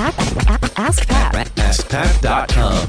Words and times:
Ask 0.00 1.06
Pat. 1.06 1.34
AskPat.com. 1.56 2.88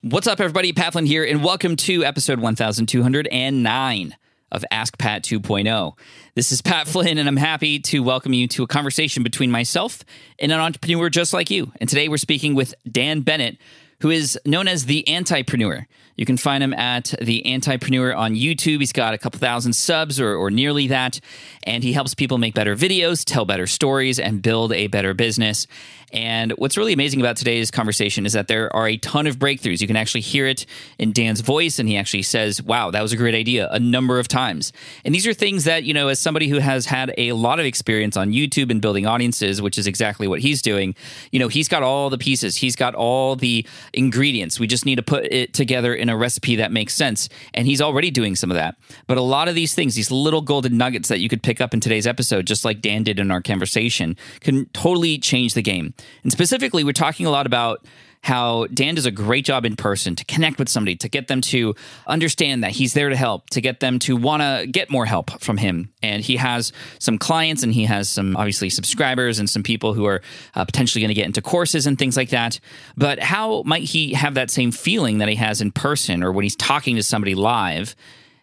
What's 0.00 0.26
up, 0.26 0.40
everybody? 0.40 0.72
Pat 0.72 0.94
Flynn 0.94 1.06
here, 1.06 1.22
and 1.22 1.44
welcome 1.44 1.76
to 1.76 2.04
episode 2.04 2.40
1209 2.40 4.16
of 4.50 4.64
Ask 4.72 4.98
Pat 4.98 5.22
2.0. 5.22 5.92
This 6.34 6.50
is 6.50 6.60
Pat 6.60 6.88
Flynn, 6.88 7.18
and 7.18 7.28
I'm 7.28 7.36
happy 7.36 7.78
to 7.78 8.00
welcome 8.02 8.32
you 8.32 8.48
to 8.48 8.64
a 8.64 8.66
conversation 8.66 9.22
between 9.22 9.52
myself 9.52 10.00
and 10.40 10.50
an 10.50 10.58
entrepreneur 10.58 11.08
just 11.08 11.32
like 11.32 11.52
you. 11.52 11.70
And 11.78 11.88
today 11.88 12.08
we're 12.08 12.16
speaking 12.16 12.56
with 12.56 12.74
Dan 12.90 13.20
Bennett, 13.20 13.58
who 14.00 14.10
is 14.10 14.36
known 14.44 14.66
as 14.66 14.86
the 14.86 15.04
Antipreneur. 15.06 15.86
You 16.16 16.26
can 16.26 16.36
find 16.36 16.62
him 16.62 16.74
at 16.74 17.14
the 17.20 17.42
Antipreneur 17.46 18.16
on 18.16 18.34
YouTube. 18.34 18.80
He's 18.80 18.92
got 18.92 19.14
a 19.14 19.18
couple 19.18 19.38
thousand 19.38 19.72
subs 19.72 20.20
or, 20.20 20.34
or 20.34 20.50
nearly 20.50 20.86
that, 20.88 21.20
and 21.64 21.82
he 21.82 21.92
helps 21.92 22.14
people 22.14 22.38
make 22.38 22.54
better 22.54 22.76
videos, 22.76 23.24
tell 23.24 23.44
better 23.44 23.66
stories, 23.66 24.18
and 24.18 24.42
build 24.42 24.72
a 24.72 24.86
better 24.88 25.14
business. 25.14 25.66
And 26.12 26.52
what's 26.52 26.76
really 26.76 26.92
amazing 26.92 27.20
about 27.20 27.36
today's 27.36 27.70
conversation 27.70 28.26
is 28.26 28.34
that 28.34 28.46
there 28.46 28.74
are 28.76 28.86
a 28.86 28.98
ton 28.98 29.26
of 29.26 29.38
breakthroughs. 29.38 29.80
You 29.80 29.86
can 29.86 29.96
actually 29.96 30.20
hear 30.20 30.46
it 30.46 30.66
in 30.98 31.12
Dan's 31.12 31.40
voice, 31.40 31.78
and 31.78 31.88
he 31.88 31.96
actually 31.96 32.22
says, 32.22 32.62
Wow, 32.62 32.90
that 32.90 33.00
was 33.00 33.12
a 33.12 33.16
great 33.16 33.34
idea 33.34 33.68
a 33.70 33.80
number 33.80 34.18
of 34.18 34.28
times. 34.28 34.72
And 35.04 35.14
these 35.14 35.26
are 35.26 35.32
things 35.32 35.64
that, 35.64 35.84
you 35.84 35.94
know, 35.94 36.08
as 36.08 36.20
somebody 36.20 36.48
who 36.48 36.58
has 36.58 36.84
had 36.84 37.14
a 37.16 37.32
lot 37.32 37.58
of 37.60 37.66
experience 37.66 38.16
on 38.16 38.30
YouTube 38.30 38.70
and 38.70 38.82
building 38.82 39.06
audiences, 39.06 39.62
which 39.62 39.78
is 39.78 39.86
exactly 39.86 40.28
what 40.28 40.40
he's 40.40 40.60
doing, 40.60 40.94
you 41.30 41.38
know, 41.38 41.48
he's 41.48 41.68
got 41.68 41.82
all 41.82 42.10
the 42.10 42.18
pieces, 42.18 42.56
he's 42.56 42.76
got 42.76 42.94
all 42.94 43.34
the 43.34 43.66
ingredients. 43.94 44.60
We 44.60 44.66
just 44.66 44.84
need 44.84 44.96
to 44.96 45.02
put 45.02 45.24
it 45.32 45.54
together 45.54 45.94
in 46.02 46.08
a 46.08 46.16
recipe 46.16 46.56
that 46.56 46.72
makes 46.72 46.94
sense. 46.94 47.28
And 47.54 47.66
he's 47.66 47.80
already 47.80 48.10
doing 48.10 48.36
some 48.36 48.50
of 48.50 48.56
that. 48.56 48.76
But 49.06 49.16
a 49.16 49.22
lot 49.22 49.48
of 49.48 49.54
these 49.54 49.74
things, 49.74 49.94
these 49.94 50.10
little 50.10 50.42
golden 50.42 50.76
nuggets 50.76 51.08
that 51.08 51.20
you 51.20 51.28
could 51.28 51.42
pick 51.42 51.60
up 51.60 51.72
in 51.72 51.80
today's 51.80 52.06
episode, 52.06 52.46
just 52.46 52.64
like 52.64 52.82
Dan 52.82 53.04
did 53.04 53.18
in 53.18 53.30
our 53.30 53.40
conversation, 53.40 54.16
can 54.40 54.66
totally 54.74 55.16
change 55.18 55.54
the 55.54 55.62
game. 55.62 55.94
And 56.22 56.32
specifically, 56.32 56.84
we're 56.84 56.92
talking 56.92 57.24
a 57.24 57.30
lot 57.30 57.46
about 57.46 57.86
how 58.22 58.66
Dan 58.72 58.94
does 58.94 59.04
a 59.04 59.10
great 59.10 59.44
job 59.44 59.64
in 59.64 59.74
person 59.74 60.14
to 60.16 60.24
connect 60.24 60.58
with 60.58 60.68
somebody, 60.68 60.96
to 60.96 61.08
get 61.08 61.26
them 61.26 61.40
to 61.40 61.74
understand 62.06 62.62
that 62.62 62.70
he's 62.70 62.94
there 62.94 63.08
to 63.08 63.16
help, 63.16 63.50
to 63.50 63.60
get 63.60 63.80
them 63.80 63.98
to 64.00 64.16
want 64.16 64.42
to 64.42 64.66
get 64.70 64.90
more 64.90 65.04
help 65.06 65.40
from 65.40 65.56
him. 65.56 65.92
And 66.02 66.22
he 66.22 66.36
has 66.36 66.72
some 67.00 67.18
clients 67.18 67.64
and 67.64 67.72
he 67.74 67.84
has 67.84 68.08
some 68.08 68.36
obviously 68.36 68.70
subscribers 68.70 69.40
and 69.40 69.50
some 69.50 69.64
people 69.64 69.92
who 69.92 70.06
are 70.06 70.22
uh, 70.54 70.64
potentially 70.64 71.02
going 71.02 71.08
to 71.08 71.14
get 71.14 71.26
into 71.26 71.42
courses 71.42 71.86
and 71.86 71.98
things 71.98 72.16
like 72.16 72.30
that. 72.30 72.60
But 72.96 73.18
how 73.18 73.62
might 73.64 73.82
he 73.82 74.14
have 74.14 74.34
that 74.34 74.50
same 74.50 74.70
feeling 74.70 75.18
that 75.18 75.28
he 75.28 75.36
has 75.36 75.60
in 75.60 75.72
person 75.72 76.22
or 76.22 76.30
when 76.30 76.44
he's 76.44 76.56
talking 76.56 76.96
to 76.96 77.02
somebody 77.02 77.34
live? 77.34 77.96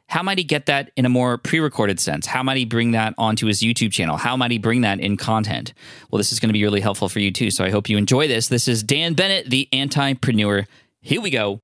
How 0.09 0.23
might 0.23 0.39
he 0.39 0.43
get 0.43 0.65
that 0.65 0.91
in 0.97 1.05
a 1.05 1.09
more 1.09 1.37
pre 1.37 1.59
recorded 1.59 1.99
sense? 1.99 2.25
How 2.25 2.41
might 2.41 2.57
he 2.57 2.65
bring 2.65 2.91
that 2.91 3.13
onto 3.17 3.45
his 3.45 3.61
YouTube 3.61 3.91
channel? 3.91 4.17
How 4.17 4.35
might 4.35 4.49
he 4.49 4.57
bring 4.57 4.81
that 4.81 4.99
in 4.99 5.17
content? 5.17 5.73
Well, 6.09 6.17
this 6.17 6.31
is 6.31 6.39
going 6.39 6.49
to 6.49 6.53
be 6.53 6.63
really 6.63 6.81
helpful 6.81 7.09
for 7.09 7.19
you 7.19 7.31
too. 7.31 7.51
So 7.51 7.63
I 7.63 7.69
hope 7.69 7.87
you 7.87 7.97
enjoy 7.97 8.27
this. 8.27 8.47
This 8.47 8.67
is 8.67 8.81
Dan 8.81 9.13
Bennett, 9.13 9.49
the 9.51 9.69
Antipreneur. 9.71 10.65
Here 11.01 11.21
we 11.21 11.29
go. 11.29 11.61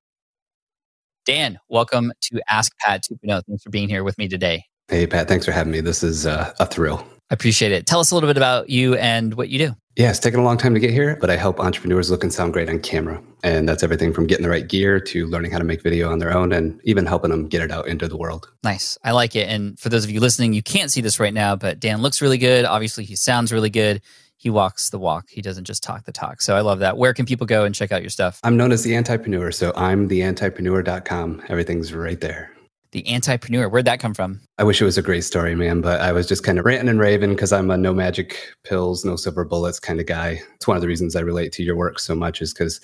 Dan, 1.25 1.57
welcome 1.69 2.13
to 2.21 2.39
Ask 2.47 2.71
Pat 2.77 3.01
2.0. 3.11 3.41
Thanks 3.47 3.63
for 3.63 3.71
being 3.71 3.89
here 3.89 4.03
with 4.03 4.15
me 4.19 4.27
today. 4.27 4.63
Hey, 4.89 5.07
Pat, 5.07 5.27
thanks 5.27 5.45
for 5.45 5.51
having 5.51 5.71
me. 5.71 5.81
This 5.81 6.03
is 6.03 6.27
uh, 6.27 6.53
a 6.59 6.67
thrill. 6.67 7.03
I 7.29 7.33
appreciate 7.33 7.71
it. 7.71 7.85
Tell 7.85 7.99
us 7.99 8.11
a 8.11 8.15
little 8.15 8.29
bit 8.29 8.37
about 8.37 8.69
you 8.69 8.95
and 8.95 9.33
what 9.33 9.49
you 9.49 9.57
do. 9.57 9.75
Yeah, 9.95 10.09
it's 10.09 10.19
taken 10.19 10.41
a 10.41 10.43
long 10.43 10.57
time 10.57 10.73
to 10.73 10.79
get 10.79 10.91
here, 10.91 11.17
but 11.21 11.29
I 11.29 11.37
help 11.37 11.59
entrepreneurs 11.59 12.11
look 12.11 12.21
and 12.21 12.33
sound 12.33 12.51
great 12.51 12.69
on 12.69 12.79
camera. 12.79 13.23
And 13.43 13.67
that's 13.67 13.81
everything 13.81 14.13
from 14.13 14.27
getting 14.27 14.43
the 14.43 14.49
right 14.49 14.67
gear 14.67 14.99
to 14.99 15.25
learning 15.27 15.51
how 15.51 15.57
to 15.57 15.63
make 15.63 15.81
video 15.81 16.11
on 16.11 16.19
their 16.19 16.35
own 16.35 16.51
and 16.51 16.81
even 16.83 17.05
helping 17.05 17.31
them 17.31 17.47
get 17.47 17.61
it 17.61 17.71
out 17.71 17.87
into 17.87 18.07
the 18.09 18.17
world. 18.17 18.51
Nice. 18.63 18.97
I 19.05 19.11
like 19.11 19.37
it. 19.37 19.47
And 19.47 19.79
for 19.79 19.87
those 19.87 20.03
of 20.03 20.11
you 20.11 20.19
listening, 20.19 20.51
you 20.51 20.61
can't 20.61 20.91
see 20.91 20.99
this 20.99 21.17
right 21.17 21.33
now, 21.33 21.55
but 21.55 21.79
Dan 21.79 22.01
looks 22.01 22.21
really 22.21 22.37
good. 22.37 22.65
Obviously, 22.65 23.05
he 23.05 23.15
sounds 23.15 23.53
really 23.53 23.69
good. 23.69 24.01
He 24.35 24.49
walks 24.49 24.89
the 24.89 24.99
walk. 24.99 25.29
He 25.29 25.41
doesn't 25.41 25.63
just 25.63 25.81
talk 25.81 26.03
the 26.03 26.11
talk. 26.11 26.41
So 26.41 26.57
I 26.57 26.61
love 26.61 26.79
that. 26.79 26.97
Where 26.97 27.13
can 27.13 27.25
people 27.25 27.47
go 27.47 27.63
and 27.63 27.73
check 27.73 27.93
out 27.93 28.01
your 28.01 28.09
stuff? 28.09 28.41
I'm 28.43 28.57
known 28.57 28.73
as 28.73 28.83
the 28.83 28.91
Antipreneur, 28.91 29.53
so 29.53 29.71
I'm 29.77 30.09
theantipreneur.com. 30.09 31.43
Everything's 31.47 31.93
right 31.93 32.19
there. 32.19 32.51
The 32.95 33.03
Antipreneur. 33.03 33.69
Where'd 33.69 33.83
that 33.87 33.99
come 33.99 34.13
from? 34.13 34.39
I 34.57 34.63
wish 34.63 34.81
it 34.81 34.85
was 34.85 34.97
a 34.97 35.01
great 35.01 35.25
story, 35.25 35.53
man, 35.53 35.81
but 35.81 35.99
I 35.99 36.13
was 36.13 36.25
just 36.25 36.45
kind 36.45 36.57
of 36.57 36.63
ranting 36.63 36.87
and 36.87 36.97
raving 36.97 37.31
because 37.31 37.51
I'm 37.51 37.69
a 37.69 37.75
no 37.75 37.93
magic 37.93 38.37
pills, 38.63 39.03
no 39.03 39.17
silver 39.17 39.43
bullets 39.43 39.81
kind 39.81 39.99
of 39.99 40.05
guy. 40.05 40.41
It's 40.53 40.65
one 40.65 40.77
of 40.77 40.81
the 40.81 40.87
reasons 40.87 41.13
I 41.13 41.19
relate 41.19 41.51
to 41.51 41.63
your 41.63 41.75
work 41.75 41.99
so 41.99 42.15
much 42.15 42.41
is 42.41 42.53
because 42.53 42.79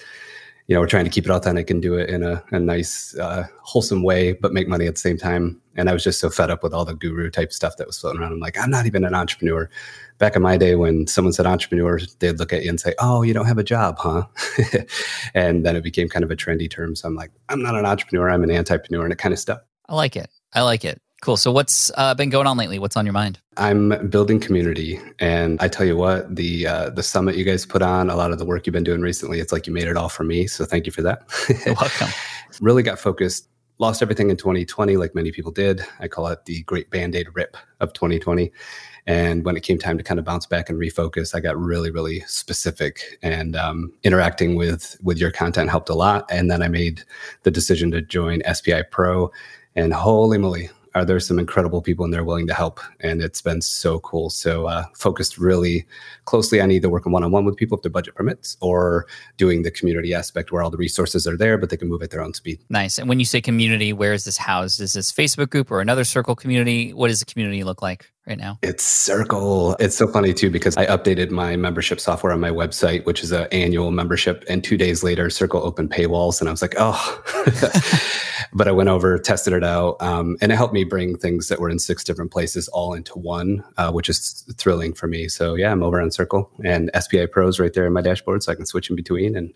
you 0.68 0.76
know, 0.76 0.82
we're 0.82 0.88
trying 0.88 1.06
to 1.06 1.10
keep 1.10 1.24
it 1.24 1.32
authentic 1.32 1.70
and 1.70 1.82
do 1.82 1.96
it 1.96 2.10
in 2.10 2.24
a, 2.24 2.44
a 2.52 2.60
nice, 2.60 3.18
uh, 3.20 3.48
wholesome 3.62 4.04
way, 4.04 4.34
but 4.34 4.52
make 4.52 4.68
money 4.68 4.86
at 4.86 4.96
the 4.96 5.00
same 5.00 5.18
time. 5.18 5.62
And 5.76 5.90
I 5.90 5.94
was 5.94 6.04
just 6.04 6.20
so 6.20 6.30
fed 6.30 6.50
up 6.50 6.62
with 6.62 6.74
all 6.74 6.84
the 6.84 6.94
guru 6.94 7.30
type 7.30 7.54
stuff 7.54 7.78
that 7.78 7.88
was 7.88 7.98
floating 7.98 8.20
around. 8.20 8.34
I'm 8.34 8.40
like, 8.40 8.58
I'm 8.58 8.70
not 8.70 8.86
even 8.86 9.06
an 9.06 9.16
entrepreneur. 9.16 9.70
Back 10.18 10.36
in 10.36 10.42
my 10.42 10.58
day, 10.58 10.76
when 10.76 11.08
someone 11.08 11.32
said 11.32 11.46
entrepreneur, 11.46 12.00
they'd 12.20 12.38
look 12.38 12.52
at 12.52 12.64
you 12.64 12.70
and 12.70 12.82
say, 12.82 12.94
Oh, 13.00 13.22
you 13.22 13.34
don't 13.34 13.48
have 13.48 13.58
a 13.58 13.64
job, 13.64 13.96
huh? 13.98 14.26
and 15.34 15.66
then 15.66 15.78
it 15.78 15.84
became 15.84 16.10
kind 16.10 16.26
of 16.26 16.32
a 16.32 16.36
trendy 16.36 16.70
term. 16.70 16.98
So 16.98 17.08
I'm 17.08 17.16
like, 17.16 17.32
I'm 17.48 17.62
not 17.62 17.76
an 17.76 17.86
entrepreneur. 17.86 18.30
I'm 18.30 18.44
an 18.44 18.50
antipreneur, 18.50 19.04
and 19.04 19.14
it 19.14 19.18
kind 19.18 19.34
of 19.34 19.40
stuck. 19.40 19.66
I 19.92 19.96
like 19.96 20.16
it. 20.16 20.30
I 20.54 20.62
like 20.62 20.86
it. 20.86 21.02
Cool. 21.22 21.36
So, 21.36 21.52
what's 21.52 21.92
uh, 21.96 22.16
been 22.16 22.30
going 22.30 22.48
on 22.48 22.56
lately? 22.56 22.80
What's 22.80 22.96
on 22.96 23.06
your 23.06 23.12
mind? 23.12 23.40
I'm 23.58 24.10
building 24.10 24.40
community, 24.40 25.00
and 25.20 25.62
I 25.62 25.68
tell 25.68 25.86
you 25.86 25.98
what, 25.98 26.34
the 26.34 26.66
uh, 26.66 26.90
the 26.92 27.04
summit 27.04 27.36
you 27.36 27.44
guys 27.44 27.66
put 27.66 27.82
on, 27.82 28.10
a 28.10 28.16
lot 28.16 28.32
of 28.32 28.40
the 28.40 28.46
work 28.46 28.66
you've 28.66 28.74
been 28.74 28.86
doing 28.86 29.02
recently, 29.02 29.42
it's 29.42 29.52
like 29.52 29.68
you 29.68 29.74
made 29.74 29.90
it 29.90 29.98
all 29.98 30.08
for 30.08 30.24
me. 30.24 30.48
So 30.48 30.64
thank 30.64 30.86
you 30.86 30.94
for 30.94 31.02
that. 31.02 31.24
You're 31.66 31.76
welcome. 31.76 32.08
really 32.62 32.84
got 32.84 33.00
focused. 33.00 33.50
Lost 33.80 34.02
everything 34.02 34.30
in 34.30 34.38
2020, 34.38 34.96
like 34.96 35.14
many 35.14 35.32
people 35.32 35.52
did. 35.52 35.82
I 36.00 36.08
call 36.08 36.28
it 36.28 36.46
the 36.46 36.64
great 36.64 36.90
band 36.90 37.16
aid 37.16 37.28
rip 37.34 37.58
of 37.80 37.94
2020. 37.94 38.52
And 39.08 39.44
when 39.44 39.58
it 39.58 39.64
came 39.64 39.80
time 39.80 39.98
to 39.98 40.04
kind 40.04 40.20
of 40.20 40.26
bounce 40.26 40.46
back 40.46 40.70
and 40.70 40.80
refocus, 40.80 41.34
I 41.34 41.40
got 41.40 41.58
really, 41.58 41.90
really 41.90 42.22
specific. 42.22 43.18
And 43.24 43.56
um, 43.56 43.92
interacting 44.04 44.56
with 44.56 44.98
with 45.04 45.18
your 45.18 45.32
content 45.32 45.70
helped 45.70 45.90
a 45.90 45.96
lot. 45.96 46.26
And 46.32 46.50
then 46.50 46.62
I 46.62 46.68
made 46.68 47.04
the 47.44 47.52
decision 47.52 47.92
to 47.92 48.02
join 48.02 48.42
SPI 48.52 48.84
Pro. 48.92 49.32
And 49.76 49.94
holy 49.94 50.38
moly, 50.38 50.70
are 50.94 51.06
there 51.06 51.20
some 51.20 51.40
incredible 51.40 51.82
people 51.82 52.04
in 52.06 52.12
there 52.12 52.24
willing 52.24 52.48
to 52.48 52.54
help. 52.54 52.80
And 53.00 53.22
it's 53.22 53.42
been 53.42 53.62
so 53.62 54.00
cool. 54.00 54.30
So 54.30 54.66
uh, 54.66 54.86
focused 54.94 55.38
really 55.38 55.86
closely 56.26 56.60
on 56.60 56.72
either 56.72 56.90
working 56.90 57.12
one-on-one 57.12 57.46
with 57.46 57.56
people 57.56 57.78
if 57.78 57.82
their 57.82 57.92
budget 57.92 58.16
permits 58.16 58.58
or 58.62 59.08
doing 59.38 59.64
the 59.64 59.72
community 59.72 60.14
aspect 60.14 60.52
where 60.52 60.62
all 60.62 60.70
the 60.70 60.78
resources 60.78 61.26
are 61.28 61.38
there 61.38 61.58
but 61.58 61.70
they 61.70 61.78
can 61.78 61.88
move 61.88 62.02
at 62.02 62.12
their 62.12 62.22
own 62.22 62.34
speed. 62.34 62.60
Nice. 62.70 62.98
And 62.98 63.08
when 63.08 63.20
you 63.20 63.26
say 63.26 63.42
community 63.42 63.94
where 63.94 64.14
is 64.14 64.26
this 64.26 64.38
housed? 64.38 64.82
Is 64.82 64.94
this 64.94 65.12
facebook 65.12 65.50
group 65.50 65.72
or 65.72 65.82
another 65.82 66.04
circle 66.04 66.36
community? 66.36 66.94
What 66.94 67.08
does 67.08 67.20
the 67.20 67.26
community 67.26 67.64
look 67.64 67.82
like 67.82 68.12
right 68.28 68.38
now? 68.38 68.60
It's 68.62 68.84
Circle. 68.84 69.76
It's 69.80 69.96
so 69.96 70.08
funny 70.08 70.34
too 70.34 70.50
because 70.50 70.78
I 70.78 70.86
updated 70.86 71.32
my 71.32 71.56
membership 71.56 72.00
software 72.00 72.32
on 72.32 72.40
my 72.40 72.52
website, 72.52 73.06
which 73.06 73.24
is 73.24 73.32
an 73.32 73.48
annual 73.52 73.92
membership, 73.92 74.44
and 74.48 74.64
two 74.64 74.78
days 74.78 75.04
later, 75.04 75.30
Circle 75.30 75.62
opened 75.64 75.92
paywalls, 75.92 76.40
and 76.40 76.48
I 76.48 76.52
was 76.52 76.62
like, 76.62 76.76
oh. 76.78 77.24
but 78.54 78.68
I 78.68 78.72
went 78.72 78.90
over, 78.90 79.18
tested 79.18 79.54
it 79.54 79.64
out, 79.64 80.02
um, 80.02 80.38
and 80.42 80.52
it 80.52 80.56
helped 80.56 80.74
me 80.74 80.84
bring 80.84 81.18
things 81.18 81.48
that 81.48 81.60
were 81.60 81.70
in 81.70 81.80
six 81.80 82.04
different 82.04 82.32
places 82.32 82.68
all 82.70 82.94
into 82.94 83.18
one, 83.18 83.64
uh, 83.78 83.92
which 83.92 84.10
is 84.10 84.44
thrilling 84.58 84.94
for 84.94 85.08
me. 85.08 85.28
So 85.28 85.56
yeah, 85.56 85.72
I'm 85.72 85.84
over 85.84 86.02
on 86.02 86.12
Circle, 86.12 86.50
and 86.64 86.92
SPI 87.00 87.28
Pros 87.28 87.60
right 87.60 87.74
there 87.74 87.86
in 87.86 87.94
my 87.94 88.02
dashboard, 88.02 88.44
so 88.44 88.52
I 88.52 88.56
can 88.56 88.66
switch 88.66 88.90
in 88.90 88.96
between 88.96 89.36
and 89.36 89.54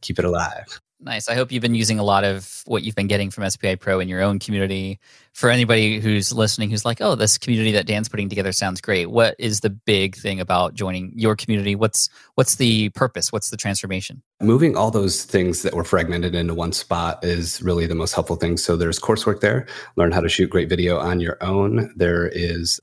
keep 0.00 0.18
it 0.18 0.24
alive. 0.24 0.80
Nice. 1.04 1.28
I 1.28 1.34
hope 1.34 1.50
you've 1.50 1.62
been 1.62 1.74
using 1.74 1.98
a 1.98 2.04
lot 2.04 2.22
of 2.22 2.62
what 2.64 2.84
you've 2.84 2.94
been 2.94 3.08
getting 3.08 3.30
from 3.30 3.48
SPI 3.50 3.76
Pro 3.76 3.98
in 3.98 4.08
your 4.08 4.22
own 4.22 4.38
community. 4.38 5.00
For 5.32 5.50
anybody 5.50 5.98
who's 5.98 6.32
listening 6.32 6.70
who's 6.70 6.84
like, 6.84 7.00
oh, 7.00 7.14
this 7.14 7.38
community 7.38 7.72
that 7.72 7.86
Dan's 7.86 8.08
putting 8.08 8.28
together 8.28 8.52
sounds 8.52 8.80
great. 8.80 9.06
What 9.10 9.34
is 9.38 9.60
the 9.60 9.70
big 9.70 10.14
thing 10.14 10.38
about 10.38 10.74
joining 10.74 11.10
your 11.16 11.34
community? 11.34 11.74
What's 11.74 12.08
what's 12.34 12.56
the 12.56 12.90
purpose? 12.90 13.32
What's 13.32 13.50
the 13.50 13.56
transformation? 13.56 14.22
Moving 14.40 14.76
all 14.76 14.90
those 14.90 15.24
things 15.24 15.62
that 15.62 15.74
were 15.74 15.84
fragmented 15.84 16.34
into 16.34 16.54
one 16.54 16.72
spot 16.72 17.24
is 17.24 17.62
really 17.62 17.86
the 17.86 17.94
most 17.94 18.12
helpful 18.12 18.36
thing. 18.36 18.56
So 18.56 18.76
there's 18.76 19.00
coursework 19.00 19.40
there, 19.40 19.66
learn 19.96 20.12
how 20.12 20.20
to 20.20 20.28
shoot 20.28 20.50
great 20.50 20.68
video 20.68 20.98
on 20.98 21.18
your 21.18 21.38
own. 21.42 21.92
There 21.96 22.28
is 22.28 22.78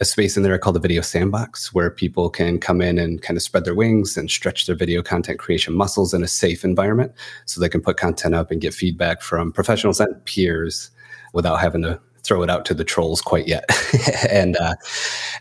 a 0.00 0.04
space 0.06 0.36
in 0.36 0.42
there 0.42 0.58
called 0.58 0.76
the 0.76 0.80
video 0.80 1.02
sandbox 1.02 1.74
where 1.74 1.90
people 1.90 2.30
can 2.30 2.58
come 2.58 2.80
in 2.80 2.98
and 2.98 3.20
kind 3.20 3.36
of 3.36 3.42
spread 3.42 3.66
their 3.66 3.74
wings 3.74 4.16
and 4.16 4.30
stretch 4.30 4.66
their 4.66 4.74
video 4.74 5.02
content 5.02 5.38
creation 5.38 5.74
muscles 5.74 6.14
in 6.14 6.22
a 6.22 6.28
safe 6.28 6.64
environment 6.64 7.12
so 7.44 7.59
they 7.60 7.68
can 7.68 7.80
put 7.80 7.96
content 7.96 8.34
up 8.34 8.50
and 8.50 8.60
get 8.60 8.74
feedback 8.74 9.22
from 9.22 9.52
professionals 9.52 10.00
and 10.00 10.24
peers 10.24 10.90
without 11.32 11.60
having 11.60 11.82
to 11.82 12.00
throw 12.22 12.42
it 12.42 12.50
out 12.50 12.64
to 12.66 12.74
the 12.74 12.84
trolls 12.84 13.20
quite 13.20 13.48
yet. 13.48 13.64
and 14.30 14.56
uh, 14.56 14.74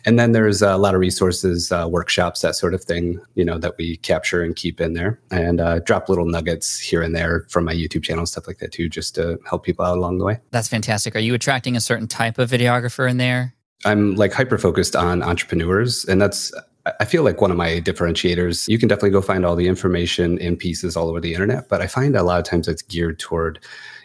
and 0.05 0.17
then 0.17 0.31
there's 0.31 0.61
a 0.61 0.77
lot 0.77 0.93
of 0.93 0.99
resources, 0.99 1.71
uh, 1.71 1.87
workshops, 1.89 2.41
that 2.41 2.55
sort 2.55 2.73
of 2.73 2.83
thing, 2.83 3.19
you 3.35 3.43
know, 3.43 3.57
that 3.57 3.75
we 3.77 3.97
capture 3.97 4.41
and 4.41 4.55
keep 4.55 4.79
in 4.79 4.93
there, 4.93 5.19
and 5.31 5.59
uh, 5.59 5.79
drop 5.79 6.09
little 6.09 6.25
nuggets 6.25 6.79
here 6.79 7.01
and 7.01 7.15
there 7.15 7.45
from 7.49 7.65
my 7.65 7.73
YouTube 7.73 8.03
channel, 8.03 8.25
stuff 8.25 8.47
like 8.47 8.59
that 8.59 8.71
too, 8.71 8.89
just 8.89 9.15
to 9.15 9.39
help 9.47 9.63
people 9.63 9.85
out 9.85 9.97
along 9.97 10.17
the 10.17 10.25
way. 10.25 10.39
That's 10.51 10.67
fantastic. 10.67 11.15
Are 11.15 11.19
you 11.19 11.33
attracting 11.33 11.75
a 11.75 11.81
certain 11.81 12.07
type 12.07 12.37
of 12.37 12.49
videographer 12.49 13.09
in 13.09 13.17
there? 13.17 13.55
I'm 13.85 14.15
like 14.15 14.33
hyper 14.33 14.57
focused 14.57 14.95
on 14.95 15.23
entrepreneurs, 15.23 16.05
and 16.05 16.21
that's 16.21 16.53
I 16.99 17.05
feel 17.05 17.23
like 17.23 17.41
one 17.41 17.51
of 17.51 17.57
my 17.57 17.81
differentiators. 17.81 18.67
You 18.67 18.77
can 18.79 18.87
definitely 18.87 19.11
go 19.11 19.21
find 19.21 19.45
all 19.45 19.55
the 19.55 19.67
information 19.67 20.37
in 20.37 20.55
pieces 20.55 20.95
all 20.95 21.09
over 21.09 21.19
the 21.19 21.33
internet, 21.33 21.69
but 21.69 21.81
I 21.81 21.87
find 21.87 22.15
a 22.15 22.23
lot 22.23 22.39
of 22.39 22.45
times 22.45 22.67
it's 22.67 22.81
geared 22.81 23.19
toward 23.19 23.59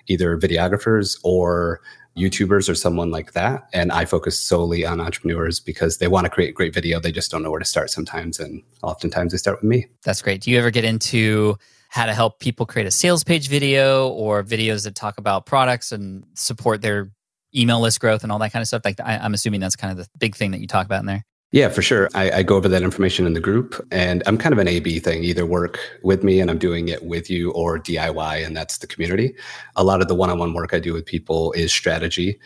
either 0.06 0.36
videographers 0.38 1.19
or 1.22 1.81
YouTubers 2.16 2.69
or 2.69 2.75
someone 2.75 3.10
like 3.10 3.32
that. 3.32 3.69
And 3.72 3.90
I 3.90 4.04
focus 4.04 4.38
solely 4.38 4.86
on 4.86 5.00
entrepreneurs 5.00 5.60
because 5.60 5.98
they 5.98 6.08
want 6.08 6.25
to 6.26 6.31
create 6.31 6.54
great 6.54 6.72
video. 6.72 7.00
They 7.00 7.12
just 7.12 7.31
don't 7.31 7.42
know 7.42 7.50
where 7.50 7.58
to 7.58 7.64
start 7.64 7.90
sometimes. 7.90 8.38
And 8.38 8.62
oftentimes 8.82 9.32
they 9.32 9.38
start 9.38 9.58
with 9.58 9.69
me. 9.69 9.86
That's 10.04 10.22
great. 10.22 10.40
Do 10.40 10.50
you 10.50 10.58
ever 10.58 10.70
get 10.70 10.84
into 10.84 11.56
how 11.88 12.06
to 12.06 12.14
help 12.14 12.40
people 12.40 12.66
create 12.66 12.86
a 12.86 12.90
sales 12.90 13.25
page 13.25 13.48
video 13.48 14.08
or 14.10 14.42
videos 14.42 14.84
that 14.84 14.94
talk 14.94 15.19
about 15.19 15.46
products 15.46 15.92
and 15.92 16.25
support 16.34 16.82
their 16.82 17.10
email 17.54 17.81
list 17.81 18.00
growth 18.00 18.22
and 18.22 18.32
all 18.32 18.38
that 18.38 18.52
kind 18.52 18.62
of 18.62 18.69
stuff? 18.69 18.82
Like, 18.84 19.00
I, 19.00 19.19
I'm 19.19 19.34
assuming 19.34 19.60
that's 19.60 19.76
kind 19.76 19.90
of 19.90 19.98
the 19.98 20.08
big 20.19 20.36
thing 20.36 20.52
that 20.52 20.60
you 20.60 20.66
talk 20.66 20.86
about 20.86 21.00
in 21.00 21.06
there. 21.06 21.25
Yeah, 21.55 21.69
for 21.69 21.83
sure. 21.83 22.09
I, 22.17 22.39
I, 22.39 22.43
go 22.43 22.56
over 22.56 22.67
that 22.67 22.83
information 22.83 23.29
in 23.29 23.35
the 23.35 23.41
group, 23.41 23.81
and 23.93 24.25
I'm 24.27 24.37
kind 24.37 24.53
of 24.53 24.59
an 24.59 24.67
A 24.67 24.81
B 24.81 24.99
thing. 24.99 25.23
Either 25.23 25.47
work 25.47 25.79
with 26.03 26.25
me 26.25 26.41
and 26.41 26.51
I'm 26.51 26.59
doing 26.59 26.89
it 26.89 27.05
with 27.05 27.31
you, 27.31 27.53
or 27.53 27.79
DIY, 27.79 28.45
and 28.45 28.56
that's 28.56 28.79
the 28.79 28.89
community. 28.89 29.37
A 29.77 29.85
lot 29.85 30.01
of 30.01 30.09
the 30.09 30.17
one 30.17 30.31
on 30.31 30.41
one 30.41 30.53
work 30.53 30.75
I 30.75 30.81
do 30.81 30.93
with 30.93 31.06
people 31.06 31.53
is 31.53 31.73
strategy. 31.73 32.41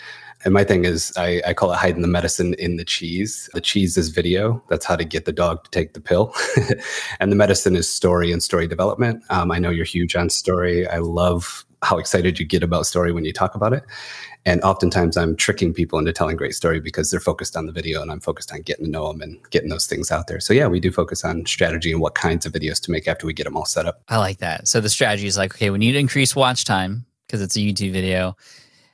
And 0.45 0.53
my 0.53 0.63
thing 0.63 0.85
is, 0.85 1.11
I, 1.17 1.41
I, 1.47 1.55
call 1.55 1.73
it 1.73 1.77
hiding 1.77 2.03
the 2.03 2.07
medicine 2.07 2.53
in 2.59 2.77
the 2.77 2.85
cheese. 2.85 3.49
The 3.55 3.63
cheese 3.63 3.97
is 3.97 4.11
video. 4.11 4.63
That's 4.69 4.85
how 4.85 4.95
to 4.95 5.07
get 5.07 5.25
the 5.25 5.33
dog 5.33 5.65
to 5.65 5.71
take 5.71 5.95
the 5.95 6.03
pill. 6.03 6.35
and 7.19 7.33
the 7.33 7.37
medicine 7.37 7.77
is 7.77 7.91
story 7.91 8.31
and 8.31 8.43
story 8.43 8.69
development. 8.69 9.25
Um, 9.31 9.51
I 9.51 9.59
know 9.59 9.71
you're 9.71 9.87
huge 9.87 10.17
on 10.17 10.29
story. 10.29 10.87
I 10.87 10.99
love 10.99 11.65
how 11.83 11.99
excited 11.99 12.39
you 12.39 12.47
get 12.47 12.63
about 12.63 12.87
story 12.87 13.13
when 13.13 13.25
you 13.25 13.33
talk 13.33 13.55
about 13.55 13.73
it. 13.73 13.85
And 14.45 14.61
oftentimes 14.63 15.17
I'm 15.17 15.37
tricking 15.37 15.75
people 15.75 15.99
into 15.99 16.13
telling 16.13 16.37
great 16.37 16.55
story 16.55 16.81
because 16.81 17.11
they're 17.11 17.21
focused 17.21 17.57
on 17.57 17.67
the 17.67 17.73
video 17.73 18.01
and 18.01 18.11
I'm 18.11 18.21
focused 18.21 18.53
on 18.53 18.63
getting 18.63 18.87
to 18.87 18.91
know 18.91 19.13
them 19.13 19.21
and 19.21 19.39
getting 19.51 19.69
those 19.69 19.87
things 19.87 20.11
out 20.11 20.27
there. 20.27 20.41
So 20.41 20.55
yeah, 20.55 20.67
we 20.67 20.81
do 20.81 20.91
focus 20.91 21.25
on 21.25 21.45
strategy 21.47 21.93
and 21.93 22.01
what 22.01 22.15
kinds 22.15 22.47
of 22.47 22.53
videos 22.53 22.81
to 22.83 22.91
make 22.91 23.07
after 23.07 23.27
we 23.27 23.33
get 23.33 23.45
them 23.45 23.57
all 23.57 23.67
set 23.67 23.87
up. 23.87 24.03
I 24.09 24.19
like 24.19 24.39
that. 24.39 24.69
So 24.69 24.81
the 24.81 24.89
strategy 24.89 25.27
is 25.27 25.37
like, 25.37 25.55
okay, 25.55 25.71
we 25.71 25.79
need 25.79 25.93
to 25.93 25.99
increase 25.99 26.35
watch 26.35 26.65
time 26.65 27.05
because 27.27 27.43
it's 27.43 27.57
a 27.57 27.61
YouTube 27.61 27.93
video. 27.93 28.37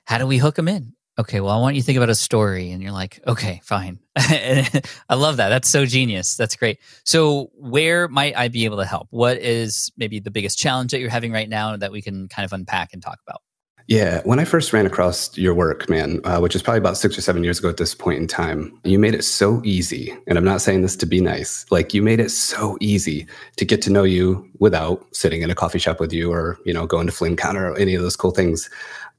How 0.07 0.19
do 0.19 0.27
we 0.27 0.39
hook 0.39 0.57
them 0.57 0.69
in? 0.69 0.94
Okay, 1.17 1.41
well, 1.41 1.57
I 1.57 1.61
want 1.61 1.77
you 1.77 1.83
to 1.83 1.87
think 1.87 1.97
about 1.97 2.11
a 2.11 2.15
story. 2.15 2.73
And 2.73 2.83
you're 2.83 2.93
like, 2.93 3.21
okay, 3.27 3.61
fine. 3.63 4.01
I 4.17 5.15
love 5.15 5.37
that. 5.37 5.49
That's 5.49 5.69
so 5.69 5.87
genius. 5.87 6.37
That's 6.37 6.57
great. 6.57 6.81
So, 7.05 7.51
where 7.55 8.09
might 8.09 8.37
I 8.37 8.49
be 8.49 8.65
able 8.65 8.79
to 8.79 8.85
help? 8.85 9.07
What 9.11 9.39
is 9.39 9.93
maybe 9.97 10.19
the 10.19 10.33
biggest 10.33 10.59
challenge 10.59 10.91
that 10.91 10.99
you're 10.99 11.11
having 11.11 11.31
right 11.31 11.49
now 11.49 11.77
that 11.77 11.93
we 11.93 12.03
can 12.03 12.29
kind 12.29 12.45
of 12.45 12.53
unpack 12.53 12.93
and 12.93 13.01
talk 13.01 13.21
about? 13.27 13.43
Yeah, 13.87 14.23
when 14.25 14.39
I 14.39 14.47
first 14.47 14.73
ran 14.73 14.87
across 14.87 15.37
your 15.37 15.55
work, 15.55 15.91
man, 15.91 16.21
uh, 16.25 16.39
which 16.39 16.57
is 16.57 16.63
probably 16.63 16.79
about 16.79 16.97
six 16.97 17.19
or 17.19 17.21
seven 17.21 17.45
years 17.45 17.59
ago 17.59 17.69
at 17.69 17.77
this 17.77 17.95
point 17.95 18.19
in 18.19 18.27
time, 18.27 18.79
you 18.83 18.99
made 18.99 19.15
it 19.15 19.25
so 19.25 19.61
easy. 19.63 20.17
And 20.27 20.39
I'm 20.39 20.45
not 20.45 20.63
saying 20.63 20.81
this 20.81 20.97
to 20.97 21.07
be 21.07 21.21
nice. 21.21 21.67
Like 21.71 21.93
you 21.93 22.01
made 22.01 22.19
it 22.19 22.31
so 22.31 22.79
easy 22.81 23.27
to 23.57 23.65
get 23.67 23.83
to 23.83 23.91
know 23.91 24.05
you 24.05 24.49
without 24.59 25.05
sitting 25.15 25.43
in 25.43 25.51
a 25.51 25.55
coffee 25.55 25.79
shop 25.79 26.01
with 26.01 26.15
you 26.15 26.33
or, 26.33 26.59
you 26.65 26.73
know, 26.73 26.87
going 26.87 27.07
to 27.07 27.13
FlynnCon 27.13 27.57
or 27.57 27.77
any 27.77 27.95
of 27.95 28.01
those 28.01 28.17
cool 28.17 28.31
things. 28.31 28.71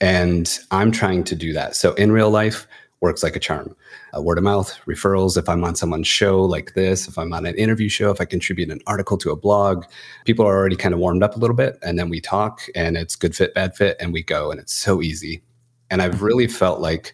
And 0.01 0.57
I'm 0.71 0.91
trying 0.91 1.23
to 1.25 1.35
do 1.35 1.53
that. 1.53 1.75
So 1.75 1.93
in 1.93 2.11
real 2.11 2.31
life, 2.31 2.67
works 3.01 3.23
like 3.23 3.35
a 3.35 3.39
charm. 3.39 3.75
Uh, 4.15 4.21
word 4.21 4.37
of 4.37 4.43
mouth, 4.43 4.77
referrals. 4.87 5.37
If 5.37 5.49
I'm 5.49 5.63
on 5.63 5.75
someone's 5.75 6.07
show 6.07 6.43
like 6.43 6.73
this, 6.73 7.07
if 7.07 7.17
I'm 7.17 7.33
on 7.33 7.45
an 7.45 7.55
interview 7.55 7.89
show, 7.89 8.11
if 8.11 8.21
I 8.21 8.25
contribute 8.25 8.71
an 8.71 8.79
article 8.87 9.17
to 9.19 9.31
a 9.31 9.35
blog, 9.35 9.85
people 10.25 10.45
are 10.45 10.55
already 10.55 10.75
kind 10.75 10.93
of 10.93 10.99
warmed 10.99 11.23
up 11.23 11.35
a 11.35 11.39
little 11.39 11.55
bit. 11.55 11.77
And 11.83 11.99
then 11.99 12.09
we 12.09 12.21
talk 12.21 12.61
and 12.73 12.97
it's 12.97 13.15
good 13.15 13.35
fit, 13.35 13.53
bad 13.53 13.75
fit, 13.75 13.97
and 13.99 14.13
we 14.13 14.23
go. 14.23 14.51
And 14.51 14.59
it's 14.59 14.73
so 14.73 15.01
easy. 15.01 15.43
And 15.91 16.01
I've 16.01 16.21
really 16.21 16.47
felt 16.47 16.79
like 16.79 17.13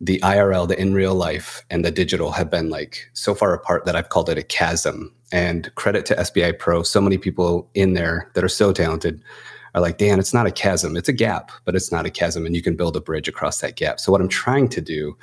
the 0.00 0.18
IRL, 0.20 0.66
the 0.66 0.80
in 0.80 0.94
real 0.94 1.14
life, 1.14 1.62
and 1.68 1.84
the 1.84 1.90
digital 1.90 2.32
have 2.32 2.50
been 2.50 2.70
like 2.70 3.10
so 3.12 3.34
far 3.34 3.52
apart 3.52 3.84
that 3.84 3.94
I've 3.94 4.08
called 4.08 4.30
it 4.30 4.38
a 4.38 4.42
chasm. 4.42 5.14
And 5.32 5.72
credit 5.76 6.06
to 6.06 6.24
SPI 6.24 6.52
Pro, 6.52 6.82
so 6.82 7.00
many 7.00 7.18
people 7.18 7.70
in 7.74 7.92
there 7.92 8.30
that 8.34 8.42
are 8.42 8.48
so 8.48 8.72
talented 8.72 9.22
are 9.74 9.80
like, 9.80 9.98
Dan, 9.98 10.18
it's 10.18 10.34
not 10.34 10.46
a 10.46 10.50
chasm, 10.50 10.96
it's 10.96 11.08
a 11.08 11.12
gap, 11.12 11.50
but 11.64 11.74
it's 11.74 11.92
not 11.92 12.06
a 12.06 12.10
chasm. 12.10 12.46
And 12.46 12.54
you 12.54 12.62
can 12.62 12.76
build 12.76 12.96
a 12.96 13.00
bridge 13.00 13.28
across 13.28 13.60
that 13.60 13.76
gap. 13.76 14.00
So, 14.00 14.12
what 14.12 14.20
I'm 14.20 14.28
trying 14.28 14.68
to 14.70 14.80
do 14.80 15.16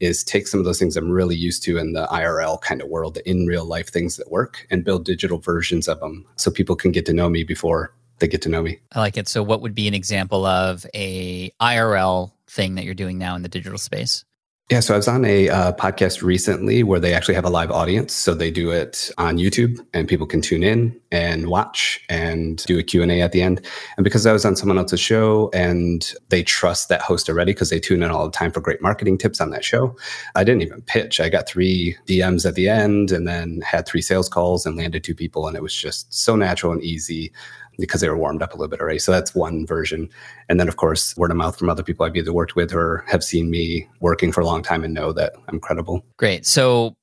is 0.00 0.24
take 0.24 0.48
some 0.48 0.58
of 0.58 0.66
those 0.66 0.78
things 0.78 0.96
I'm 0.96 1.10
really 1.10 1.36
used 1.36 1.62
to 1.64 1.78
in 1.78 1.92
the 1.92 2.06
IRL 2.06 2.60
kind 2.60 2.82
of 2.82 2.88
world, 2.88 3.14
the 3.14 3.28
in 3.28 3.46
real 3.46 3.64
life 3.64 3.88
things 3.88 4.16
that 4.16 4.30
work, 4.30 4.66
and 4.70 4.84
build 4.84 5.04
digital 5.04 5.38
versions 5.38 5.88
of 5.88 6.00
them 6.00 6.26
so 6.36 6.50
people 6.50 6.74
can 6.74 6.90
get 6.90 7.06
to 7.06 7.12
know 7.12 7.28
me 7.28 7.44
before 7.44 7.94
they 8.18 8.28
get 8.28 8.42
to 8.42 8.48
know 8.48 8.62
me. 8.62 8.80
I 8.92 9.00
like 9.00 9.16
it. 9.16 9.28
So, 9.28 9.42
what 9.42 9.62
would 9.62 9.74
be 9.74 9.88
an 9.88 9.94
example 9.94 10.44
of 10.44 10.84
a 10.94 11.50
IRL 11.60 12.32
thing 12.48 12.74
that 12.74 12.84
you're 12.84 12.94
doing 12.94 13.18
now 13.18 13.36
in 13.36 13.42
the 13.42 13.48
digital 13.48 13.78
space? 13.78 14.24
Yeah, 14.70 14.80
so 14.80 14.94
I 14.94 14.96
was 14.96 15.08
on 15.08 15.24
a 15.26 15.50
uh, 15.50 15.72
podcast 15.72 16.22
recently 16.22 16.82
where 16.82 17.00
they 17.00 17.12
actually 17.12 17.34
have 17.34 17.44
a 17.44 17.50
live 17.50 17.70
audience. 17.70 18.14
So 18.14 18.32
they 18.32 18.50
do 18.50 18.70
it 18.70 19.10
on 19.18 19.36
YouTube 19.36 19.84
and 19.92 20.08
people 20.08 20.26
can 20.26 20.40
tune 20.40 20.62
in 20.62 20.98
and 21.10 21.48
watch 21.48 22.00
and 22.08 22.56
do 22.64 22.78
a 22.78 22.82
Q&A 22.82 23.20
at 23.20 23.32
the 23.32 23.42
end. 23.42 23.66
And 23.98 24.04
because 24.04 24.24
I 24.24 24.32
was 24.32 24.46
on 24.46 24.56
someone 24.56 24.78
else's 24.78 25.00
show 25.00 25.50
and 25.52 26.10
they 26.30 26.42
trust 26.42 26.88
that 26.88 27.02
host 27.02 27.28
already 27.28 27.52
because 27.52 27.68
they 27.68 27.80
tune 27.80 28.02
in 28.02 28.10
all 28.10 28.24
the 28.24 28.30
time 28.30 28.50
for 28.50 28.60
great 28.60 28.80
marketing 28.80 29.18
tips 29.18 29.42
on 29.42 29.50
that 29.50 29.64
show, 29.64 29.94
I 30.36 30.44
didn't 30.44 30.62
even 30.62 30.80
pitch. 30.82 31.20
I 31.20 31.28
got 31.28 31.46
three 31.46 31.96
DMs 32.06 32.46
at 32.46 32.54
the 32.54 32.70
end 32.70 33.12
and 33.12 33.28
then 33.28 33.60
had 33.62 33.86
three 33.86 34.00
sales 34.00 34.28
calls 34.28 34.64
and 34.64 34.76
landed 34.76 35.04
two 35.04 35.14
people. 35.14 35.48
And 35.48 35.56
it 35.56 35.62
was 35.62 35.74
just 35.74 36.14
so 36.14 36.34
natural 36.34 36.72
and 36.72 36.82
easy 36.82 37.30
because 37.78 38.00
they 38.00 38.08
were 38.08 38.16
warmed 38.16 38.42
up 38.42 38.52
a 38.52 38.56
little 38.56 38.68
bit 38.68 38.80
already. 38.80 38.98
So 38.98 39.12
that's 39.12 39.34
one 39.34 39.66
version. 39.66 40.08
And 40.48 40.60
then, 40.60 40.68
of 40.68 40.76
course, 40.76 41.16
word 41.16 41.30
of 41.30 41.36
mouth 41.36 41.58
from 41.58 41.68
other 41.68 41.82
people 41.82 42.04
I've 42.04 42.16
either 42.16 42.32
worked 42.32 42.56
with 42.56 42.72
or 42.72 43.04
have 43.08 43.24
seen 43.24 43.50
me 43.50 43.88
working 44.00 44.32
for 44.32 44.40
a 44.40 44.46
long 44.46 44.62
time 44.62 44.84
and 44.84 44.94
know 44.94 45.12
that 45.12 45.34
I'm 45.48 45.60
credible. 45.60 46.04
Great. 46.16 46.46
So 46.46 46.96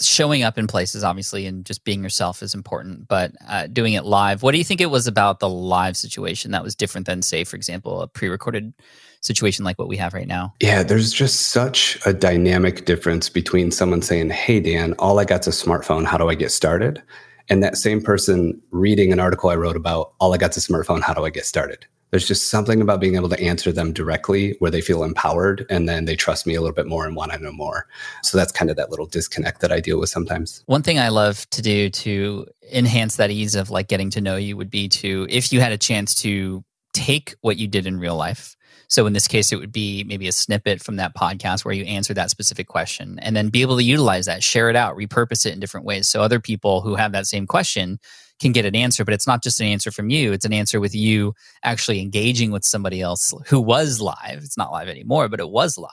showing 0.00 0.42
up 0.42 0.58
in 0.58 0.66
places, 0.66 1.04
obviously, 1.04 1.46
and 1.46 1.64
just 1.64 1.84
being 1.84 2.02
yourself 2.02 2.42
is 2.42 2.54
important, 2.54 3.06
but 3.08 3.32
uh, 3.48 3.66
doing 3.66 3.92
it 3.92 4.04
live, 4.04 4.42
what 4.42 4.52
do 4.52 4.58
you 4.58 4.64
think 4.64 4.80
it 4.80 4.90
was 4.90 5.06
about 5.06 5.40
the 5.40 5.48
live 5.48 5.96
situation 5.96 6.50
that 6.52 6.62
was 6.62 6.74
different 6.74 7.06
than, 7.06 7.22
say, 7.22 7.44
for 7.44 7.56
example, 7.56 8.00
a 8.00 8.08
pre 8.08 8.28
recorded 8.28 8.72
situation 9.20 9.64
like 9.64 9.78
what 9.78 9.88
we 9.88 9.96
have 9.96 10.14
right 10.14 10.26
now? 10.26 10.54
Yeah, 10.60 10.82
there's 10.82 11.12
just 11.12 11.48
such 11.48 11.98
a 12.06 12.12
dynamic 12.12 12.86
difference 12.86 13.28
between 13.28 13.70
someone 13.70 14.02
saying, 14.02 14.30
Hey, 14.30 14.60
Dan, 14.60 14.94
all 14.94 15.18
I 15.18 15.24
got's 15.24 15.46
a 15.46 15.50
smartphone. 15.50 16.06
How 16.06 16.16
do 16.16 16.28
I 16.28 16.34
get 16.34 16.50
started? 16.50 17.02
And 17.50 17.62
that 17.62 17.76
same 17.76 18.00
person 18.00 18.62
reading 18.70 19.12
an 19.12 19.20
article 19.20 19.50
I 19.50 19.56
wrote 19.56 19.76
about, 19.76 20.12
all 20.20 20.32
I 20.32 20.38
got's 20.38 20.56
a 20.56 20.60
smartphone, 20.60 21.02
how 21.02 21.12
do 21.12 21.24
I 21.24 21.30
get 21.30 21.44
started? 21.44 21.84
There's 22.10 22.26
just 22.26 22.50
something 22.50 22.80
about 22.80 23.00
being 23.00 23.14
able 23.14 23.28
to 23.28 23.40
answer 23.40 23.70
them 23.70 23.92
directly 23.92 24.56
where 24.58 24.70
they 24.70 24.80
feel 24.80 25.04
empowered 25.04 25.64
and 25.70 25.88
then 25.88 26.06
they 26.06 26.16
trust 26.16 26.46
me 26.46 26.54
a 26.54 26.60
little 26.60 26.74
bit 26.74 26.86
more 26.86 27.06
and 27.06 27.14
want 27.14 27.32
to 27.32 27.38
know 27.38 27.52
more. 27.52 27.86
So 28.22 28.36
that's 28.36 28.50
kind 28.50 28.68
of 28.70 28.76
that 28.76 28.90
little 28.90 29.06
disconnect 29.06 29.60
that 29.60 29.70
I 29.70 29.78
deal 29.78 30.00
with 30.00 30.08
sometimes. 30.08 30.64
One 30.66 30.82
thing 30.82 30.98
I 30.98 31.08
love 31.08 31.48
to 31.50 31.62
do 31.62 31.88
to 31.90 32.46
enhance 32.72 33.16
that 33.16 33.30
ease 33.30 33.54
of 33.54 33.70
like 33.70 33.86
getting 33.86 34.10
to 34.10 34.20
know 34.20 34.36
you 34.36 34.56
would 34.56 34.70
be 34.70 34.88
to, 34.88 35.26
if 35.30 35.52
you 35.52 35.60
had 35.60 35.72
a 35.72 35.78
chance 35.78 36.14
to 36.22 36.64
take 36.92 37.36
what 37.42 37.56
you 37.56 37.68
did 37.68 37.86
in 37.86 38.00
real 38.00 38.16
life 38.16 38.56
so 38.90 39.06
in 39.06 39.12
this 39.12 39.28
case, 39.28 39.52
it 39.52 39.56
would 39.56 39.70
be 39.70 40.02
maybe 40.02 40.26
a 40.26 40.32
snippet 40.32 40.82
from 40.82 40.96
that 40.96 41.14
podcast 41.14 41.64
where 41.64 41.72
you 41.72 41.84
answer 41.84 42.12
that 42.14 42.28
specific 42.28 42.66
question 42.66 43.20
and 43.20 43.36
then 43.36 43.48
be 43.48 43.62
able 43.62 43.76
to 43.76 43.84
utilize 43.84 44.26
that, 44.26 44.42
share 44.42 44.68
it 44.68 44.74
out, 44.74 44.96
repurpose 44.96 45.46
it 45.46 45.52
in 45.52 45.60
different 45.60 45.86
ways. 45.86 46.08
So 46.08 46.22
other 46.22 46.40
people 46.40 46.80
who 46.80 46.96
have 46.96 47.12
that 47.12 47.28
same 47.28 47.46
question 47.46 48.00
can 48.40 48.50
get 48.50 48.64
an 48.64 48.74
answer, 48.74 49.04
but 49.04 49.14
it's 49.14 49.28
not 49.28 49.44
just 49.44 49.60
an 49.60 49.68
answer 49.68 49.92
from 49.92 50.10
you. 50.10 50.32
It's 50.32 50.44
an 50.44 50.52
answer 50.52 50.80
with 50.80 50.92
you 50.92 51.34
actually 51.62 52.00
engaging 52.00 52.50
with 52.50 52.64
somebody 52.64 53.00
else 53.00 53.32
who 53.46 53.60
was 53.60 54.00
live. 54.00 54.40
It's 54.42 54.58
not 54.58 54.72
live 54.72 54.88
anymore, 54.88 55.28
but 55.28 55.38
it 55.38 55.50
was 55.50 55.78
live. 55.78 55.90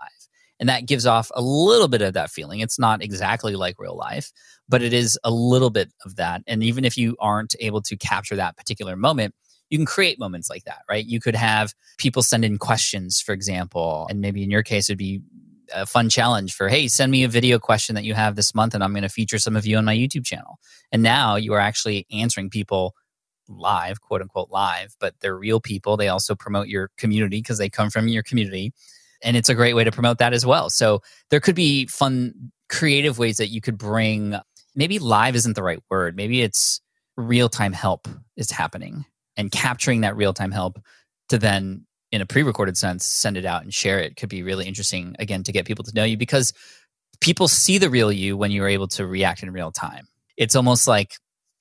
And 0.60 0.68
that 0.68 0.88
gives 0.88 1.06
off 1.06 1.30
a 1.36 1.42
little 1.42 1.88
bit 1.88 2.02
of 2.02 2.14
that 2.14 2.32
feeling. 2.32 2.62
It's 2.62 2.80
not 2.80 3.04
exactly 3.04 3.56
like 3.56 3.76
real 3.78 3.96
life, 3.96 4.32
but 4.68 4.82
it 4.82 4.92
is 4.92 5.20
a 5.24 5.30
little 5.30 5.70
bit 5.70 5.94
of 6.04 6.16
that. 6.16 6.42
And 6.48 6.64
even 6.64 6.84
if 6.84 6.98
you 6.98 7.16
aren't 7.20 7.56
able 7.60 7.84
to 7.84 7.96
capture 7.96 8.38
that 8.38 8.58
particular 8.58 8.96
moment, 8.96 9.36
you 9.70 9.78
can 9.78 9.86
create 9.86 10.20
moments 10.20 10.50
like 10.50 10.64
that, 10.64 10.84
right? 10.90 11.06
You 11.06 11.20
could 11.20 11.36
have 11.36 11.74
people 11.98 12.24
send 12.24 12.46
in 12.46 12.58
questions, 12.58 13.22
for 13.22 13.34
example, 13.34 14.08
and 14.10 14.22
maybe 14.22 14.44
in 14.44 14.52
your 14.52 14.64
case, 14.64 14.90
it'd 14.90 14.98
be 14.98 15.22
a 15.74 15.86
fun 15.86 16.10
challenge 16.10 16.54
for, 16.54 16.70
hey, 16.70 16.88
send 16.88 17.12
me 17.12 17.24
a 17.24 17.28
video 17.28 17.60
question 17.60 17.96
that 17.96 18.04
you 18.04 18.14
have 18.14 18.36
this 18.36 18.56
month, 18.56 18.74
and 18.74 18.84
I'm 18.84 18.94
going 18.94 19.04
to 19.04 19.10
feature 19.10 19.40
some 19.40 19.56
of 19.56 19.66
you 19.66 19.78
on 19.78 19.86
my 19.86 19.96
YouTube 19.96 20.26
channel. 20.26 20.60
And 20.92 21.04
now 21.04 21.36
you 21.36 21.54
are 21.54 21.60
actually 21.60 22.06
answering 22.12 22.50
people 22.50 22.96
live, 23.50 24.02
quote 24.02 24.22
unquote 24.22 24.50
live, 24.50 24.96
but 25.00 25.16
they're 25.20 25.38
real 25.38 25.60
people. 25.60 25.98
They 25.98 26.08
also 26.08 26.36
promote 26.36 26.68
your 26.68 26.92
community 26.98 27.40
because 27.40 27.58
they 27.58 27.70
come 27.70 27.90
from 27.90 28.08
your 28.08 28.24
community. 28.24 28.74
And 29.24 29.36
it's 29.36 29.50
a 29.50 29.56
great 29.56 29.74
way 29.74 29.84
to 29.84 29.92
promote 29.92 30.20
that 30.20 30.34
as 30.34 30.46
well. 30.46 30.70
So 30.70 31.02
there 31.30 31.40
could 31.40 31.56
be 31.56 31.88
fun, 31.88 32.52
creative 32.70 33.18
ways 33.18 33.38
that 33.38 33.48
you 33.48 33.62
could 33.62 33.78
bring. 33.78 34.36
Maybe 34.76 35.00
live 35.00 35.36
isn't 35.36 35.56
the 35.56 35.64
right 35.64 35.82
word. 35.90 36.16
Maybe 36.16 36.42
it's 36.42 36.82
real 37.16 37.50
time 37.50 37.74
help 37.74 38.08
is 38.36 38.52
happening 38.52 39.06
and 39.38 39.52
capturing 39.52 40.02
that 40.02 40.18
real 40.18 40.34
time 40.34 40.52
help 40.52 40.80
to 41.30 41.38
then 41.38 41.86
in 42.12 42.22
a 42.22 42.26
pre-recorded 42.26 42.78
sense 42.78 43.06
send 43.06 43.38
it 43.38 43.46
out 43.46 43.64
and 43.64 43.74
share 43.74 44.00
it 44.00 44.16
could 44.16 44.30
be 44.30 44.44
really 44.44 44.66
interesting 44.66 45.16
again 45.20 45.44
to 45.44 45.52
get 45.52 45.66
people 45.66 45.84
to 45.84 45.94
know 45.94 46.04
you 46.04 46.18
because 46.18 46.54
people 47.22 47.48
see 47.48 47.78
the 47.78 47.90
real 47.90 48.12
you 48.12 48.38
when 48.38 48.52
you're 48.52 48.68
able 48.68 48.88
to 48.88 49.06
react 49.06 49.44
in 49.44 49.52
real 49.52 49.72
time. 49.72 50.08
It's 50.38 50.56
almost 50.56 50.88
like 50.88 51.16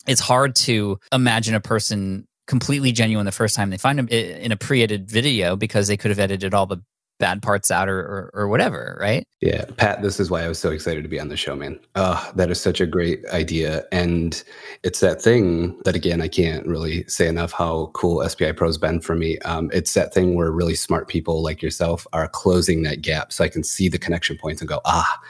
it's 0.07 0.21
hard 0.21 0.55
to 0.57 0.99
imagine 1.13 1.55
a 1.55 1.61
person 1.61 2.27
completely 2.47 2.93
genuine 2.93 3.27
the 3.27 3.33
first 3.33 3.57
time 3.57 3.71
they 3.71 3.77
find 3.77 3.99
them 3.99 4.09
in 4.09 4.53
a 4.53 4.57
pre-edited 4.57 5.11
video 5.11 5.57
because 5.57 5.89
they 5.89 5.97
could 5.97 6.11
have 6.11 6.21
edited 6.21 6.55
all 6.55 6.67
the 6.67 6.81
bad 7.19 7.43
parts 7.43 7.71
out 7.71 7.89
or, 7.89 7.99
or, 7.99 8.31
or 8.35 8.49
whatever, 8.49 8.97
right? 9.01 9.27
Yeah, 9.41 9.65
Pat, 9.77 10.03
this 10.03 10.21
is 10.21 10.31
why 10.31 10.45
I 10.45 10.49
was 10.49 10.59
so 10.59 10.71
excited 10.71 11.03
to 11.03 11.09
be 11.09 11.21
on 11.21 11.29
the 11.29 11.37
show, 11.37 11.57
man. 11.57 11.81
Oh, 11.95 12.31
that 12.37 12.51
is 12.51 12.61
such 12.61 12.81
a 12.81 12.87
great 12.87 13.25
idea. 13.27 13.85
And 13.93 14.43
it's 14.83 15.01
that 15.01 15.23
thing 15.23 15.79
that, 15.85 15.97
again, 15.97 16.21
I 16.21 16.29
can't 16.29 16.67
really 16.67 17.05
say 17.09 17.27
enough 17.27 17.53
how 17.53 17.91
cool 17.95 18.27
SPI 18.29 18.53
Pro's 18.53 18.79
been 18.79 19.01
for 19.01 19.15
me. 19.15 19.39
Um, 19.41 19.71
it's 19.73 19.95
that 19.95 20.13
thing 20.13 20.35
where 20.35 20.51
really 20.51 20.75
smart 20.75 21.09
people 21.09 21.43
like 21.43 21.63
yourself 21.63 22.07
are 22.13 22.29
closing 22.29 22.83
that 22.83 23.03
gap 23.03 23.33
so 23.33 23.45
I 23.45 23.49
can 23.49 23.65
see 23.65 23.89
the 23.89 23.99
connection 23.99 24.37
points 24.37 24.61
and 24.61 24.69
go, 24.69 24.81
ah, 24.85 25.21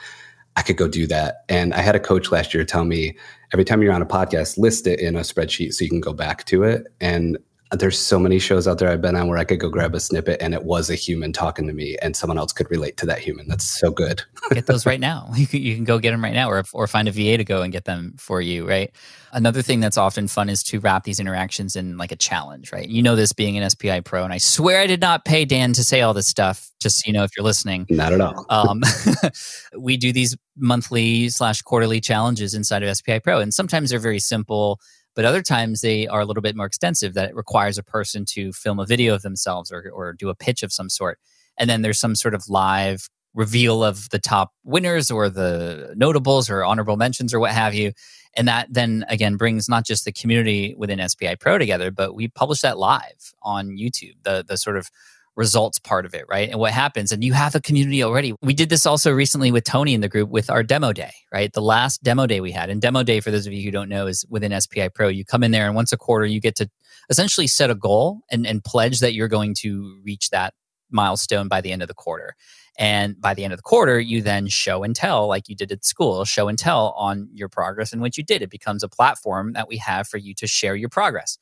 I 0.57 0.63
could 0.63 0.77
go 0.77 0.87
do 0.87 1.05
that. 1.07 1.43
And 1.49 1.73
I 1.73 1.81
had 1.81 1.95
a 1.95 1.99
coach 1.99 2.31
last 2.31 2.53
year 2.53 2.65
tell 2.65 2.83
me 2.83 3.15
every 3.53 3.63
time 3.63 3.81
you're 3.81 3.93
on 3.93 4.01
a 4.01 4.07
podcast, 4.07 4.57
list 4.57 4.87
it 4.87 4.99
in 4.99 5.15
a 5.15 5.21
spreadsheet 5.21 5.73
so 5.73 5.83
you 5.83 5.89
can 5.89 6.01
go 6.01 6.13
back 6.13 6.45
to 6.45 6.63
it. 6.63 6.87
And 6.99 7.37
there's 7.71 7.99
so 7.99 8.17
many 8.17 8.39
shows 8.39 8.67
out 8.67 8.77
there 8.77 8.89
I've 8.89 9.01
been 9.01 9.15
on 9.15 9.27
where 9.27 9.37
I 9.37 9.43
could 9.43 9.59
go 9.59 9.69
grab 9.69 9.93
a 9.93 9.99
snippet 9.99 10.41
and 10.41 10.53
it 10.53 10.63
was 10.63 10.89
a 10.89 10.95
human 10.95 11.33
talking 11.33 11.67
to 11.67 11.73
me 11.73 11.97
and 12.01 12.15
someone 12.15 12.37
else 12.37 12.53
could 12.53 12.69
relate 12.71 12.97
to 12.97 13.05
that 13.07 13.19
human. 13.19 13.47
That's 13.47 13.65
so 13.65 13.91
good. 13.91 14.23
get 14.51 14.67
those 14.67 14.85
right 14.85 14.99
now. 14.99 15.31
You 15.37 15.45
can, 15.45 15.61
you 15.61 15.75
can 15.75 15.83
go 15.83 15.99
get 15.99 16.11
them 16.11 16.23
right 16.23 16.33
now 16.33 16.49
or, 16.49 16.63
or 16.73 16.87
find 16.87 17.07
a 17.07 17.11
VA 17.11 17.37
to 17.37 17.43
go 17.43 17.61
and 17.61 17.71
get 17.71 17.85
them 17.85 18.15
for 18.17 18.41
you, 18.41 18.67
right? 18.67 18.91
Another 19.31 19.61
thing 19.61 19.79
that's 19.79 19.97
often 19.97 20.27
fun 20.27 20.49
is 20.49 20.63
to 20.63 20.79
wrap 20.79 21.03
these 21.03 21.19
interactions 21.19 21.75
in 21.75 21.97
like 21.97 22.11
a 22.11 22.15
challenge, 22.15 22.71
right? 22.71 22.87
You 22.87 23.03
know 23.03 23.15
this 23.15 23.33
being 23.33 23.57
an 23.57 23.69
SPI 23.69 24.01
pro, 24.01 24.23
and 24.23 24.33
I 24.33 24.39
swear 24.39 24.81
I 24.81 24.87
did 24.87 25.01
not 25.01 25.25
pay 25.25 25.45
Dan 25.45 25.73
to 25.73 25.83
say 25.83 26.01
all 26.01 26.13
this 26.13 26.27
stuff, 26.27 26.71
just 26.79 26.97
so 26.97 27.03
you 27.05 27.13
know 27.13 27.23
if 27.23 27.31
you're 27.37 27.43
listening. 27.43 27.85
Not 27.89 28.13
at 28.13 28.21
all. 28.21 28.45
um, 28.49 28.81
we 29.77 29.97
do 29.97 30.11
these 30.11 30.35
monthly 30.55 31.29
slash 31.29 31.61
quarterly 31.61 31.99
challenges 31.99 32.53
inside 32.53 32.83
of 32.83 32.97
SPI 32.97 33.19
Pro, 33.19 33.39
and 33.39 33.53
sometimes 33.53 33.89
they're 33.89 33.99
very 33.99 34.19
simple 34.19 34.79
but 35.17 35.25
other 35.25 35.41
times 35.41 35.81
they 35.81 36.05
are 36.07 36.21
a 36.21 36.25
little 36.25 36.43
bit 36.43 36.55
more 36.55 36.67
extensive 36.67 37.15
that 37.15 37.29
it 37.29 37.35
requires 37.35 37.79
a 37.79 37.83
person 37.83 38.23
to 38.23 38.53
film 38.53 38.79
a 38.79 38.85
video 38.85 39.15
of 39.15 39.23
themselves 39.23 39.71
or, 39.71 39.89
or 39.91 40.13
do 40.13 40.29
a 40.29 40.35
pitch 40.35 40.61
of 40.61 40.71
some 40.71 40.89
sort. 40.89 41.17
And 41.57 41.67
then 41.67 41.81
there's 41.81 41.99
some 41.99 42.13
sort 42.13 42.35
of 42.35 42.47
live 42.47 43.09
reveal 43.33 43.83
of 43.83 44.11
the 44.11 44.19
top 44.19 44.51
winners 44.63 45.09
or 45.09 45.27
the 45.27 45.95
notables 45.97 46.51
or 46.51 46.63
honorable 46.63 46.97
mentions 46.97 47.33
or 47.33 47.39
what 47.39 47.51
have 47.51 47.73
you. 47.73 47.93
And 48.35 48.47
that 48.47 48.67
then 48.69 49.05
again 49.09 49.37
brings 49.37 49.67
not 49.67 49.87
just 49.87 50.05
the 50.05 50.11
community 50.11 50.75
within 50.77 50.99
spi 51.09 51.33
pro 51.33 51.57
together 51.57 51.89
but 51.89 52.13
we 52.13 52.27
publish 52.27 52.61
that 52.61 52.77
live 52.77 53.33
on 53.41 53.69
youtube 53.69 54.13
the 54.21 54.45
the 54.47 54.57
sort 54.57 54.77
of 54.77 54.91
results 55.37 55.79
part 55.79 56.05
of 56.05 56.13
it, 56.13 56.25
right? 56.27 56.49
And 56.49 56.59
what 56.59 56.73
happens, 56.73 57.11
and 57.11 57.23
you 57.23 57.31
have 57.33 57.55
a 57.55 57.61
community 57.61 58.03
already. 58.03 58.33
We 58.41 58.53
did 58.53 58.69
this 58.69 58.85
also 58.85 59.13
recently 59.13 59.51
with 59.51 59.63
Tony 59.63 59.93
in 59.93 60.01
the 60.01 60.09
group 60.09 60.29
with 60.29 60.49
our 60.49 60.63
demo 60.63 60.91
day, 60.91 61.13
right? 61.31 61.53
The 61.53 61.61
last 61.61 62.03
demo 62.03 62.25
day 62.25 62.41
we 62.41 62.51
had. 62.51 62.69
And 62.69 62.81
demo 62.81 63.03
day, 63.03 63.21
for 63.21 63.31
those 63.31 63.45
of 63.45 63.53
you 63.53 63.63
who 63.63 63.71
don't 63.71 63.87
know, 63.87 64.07
is 64.07 64.25
within 64.29 64.59
SPI 64.59 64.89
Pro. 64.89 65.07
You 65.07 65.23
come 65.23 65.43
in 65.43 65.51
there 65.51 65.67
and 65.67 65.75
once 65.75 65.93
a 65.93 65.97
quarter, 65.97 66.25
you 66.25 66.41
get 66.41 66.55
to 66.57 66.69
essentially 67.09 67.47
set 67.47 67.69
a 67.69 67.75
goal 67.75 68.21
and, 68.29 68.45
and 68.45 68.63
pledge 68.63 68.99
that 68.99 69.13
you're 69.13 69.29
going 69.29 69.53
to 69.59 70.01
reach 70.03 70.31
that 70.31 70.53
milestone 70.89 71.47
by 71.47 71.61
the 71.61 71.71
end 71.71 71.81
of 71.81 71.87
the 71.87 71.93
quarter. 71.93 72.35
And 72.79 73.19
by 73.19 73.33
the 73.33 73.43
end 73.43 73.53
of 73.53 73.57
the 73.57 73.63
quarter, 73.63 73.99
you 73.99 74.21
then 74.21 74.47
show 74.47 74.83
and 74.83 74.95
tell, 74.95 75.27
like 75.27 75.49
you 75.49 75.55
did 75.55 75.71
at 75.71 75.85
school, 75.85 76.25
show 76.25 76.47
and 76.47 76.59
tell 76.59 76.93
on 76.97 77.29
your 77.33 77.49
progress 77.49 77.91
and 77.91 78.01
what 78.01 78.17
you 78.17 78.23
did. 78.23 78.41
It 78.41 78.51
becomes 78.51 78.83
a 78.83 78.89
platform 78.89 79.53
that 79.53 79.67
we 79.67 79.77
have 79.77 80.07
for 80.07 80.17
you 80.17 80.33
to 80.35 80.47
share 80.47 80.75
your 80.75 80.89
progress 80.89 81.37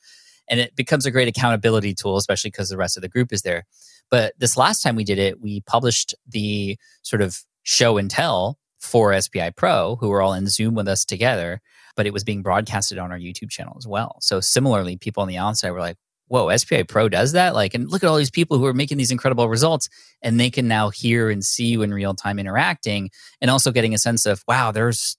and 0.48 0.60
it 0.60 0.76
becomes 0.76 1.06
a 1.06 1.10
great 1.10 1.28
accountability 1.28 1.94
tool, 1.94 2.16
especially 2.16 2.50
because 2.50 2.68
the 2.68 2.76
rest 2.76 2.96
of 2.96 3.02
the 3.02 3.08
group 3.08 3.32
is 3.32 3.42
there. 3.42 3.64
But 4.10 4.34
this 4.38 4.56
last 4.56 4.82
time 4.82 4.96
we 4.96 5.04
did 5.04 5.18
it, 5.18 5.40
we 5.40 5.60
published 5.62 6.14
the 6.28 6.78
sort 7.02 7.22
of 7.22 7.38
show 7.62 7.98
and 7.98 8.10
tell 8.10 8.58
for 8.78 9.18
SPI 9.20 9.50
Pro, 9.56 9.96
who 9.96 10.08
were 10.08 10.22
all 10.22 10.34
in 10.34 10.46
Zoom 10.46 10.74
with 10.74 10.86
us 10.86 11.04
together, 11.04 11.60
but 11.96 12.06
it 12.06 12.12
was 12.12 12.24
being 12.24 12.42
broadcasted 12.42 12.98
on 12.98 13.10
our 13.10 13.18
YouTube 13.18 13.50
channel 13.50 13.74
as 13.78 13.86
well. 13.86 14.18
So 14.20 14.40
similarly, 14.40 14.96
people 14.96 15.22
on 15.22 15.28
the 15.28 15.38
outside 15.38 15.70
were 15.70 15.80
like, 15.80 15.96
whoa, 16.28 16.54
SPI 16.56 16.84
Pro 16.84 17.08
does 17.08 17.32
that? 17.32 17.54
Like, 17.54 17.74
and 17.74 17.88
look 17.88 18.02
at 18.02 18.08
all 18.08 18.16
these 18.16 18.30
people 18.30 18.58
who 18.58 18.66
are 18.66 18.74
making 18.74 18.98
these 18.98 19.10
incredible 19.10 19.48
results, 19.48 19.88
and 20.22 20.38
they 20.38 20.50
can 20.50 20.68
now 20.68 20.90
hear 20.90 21.30
and 21.30 21.44
see 21.44 21.66
you 21.66 21.82
in 21.82 21.94
real 21.94 22.14
time 22.14 22.38
interacting, 22.38 23.10
and 23.40 23.50
also 23.50 23.72
getting 23.72 23.94
a 23.94 23.98
sense 23.98 24.26
of, 24.26 24.42
wow, 24.46 24.72
there's 24.72 25.16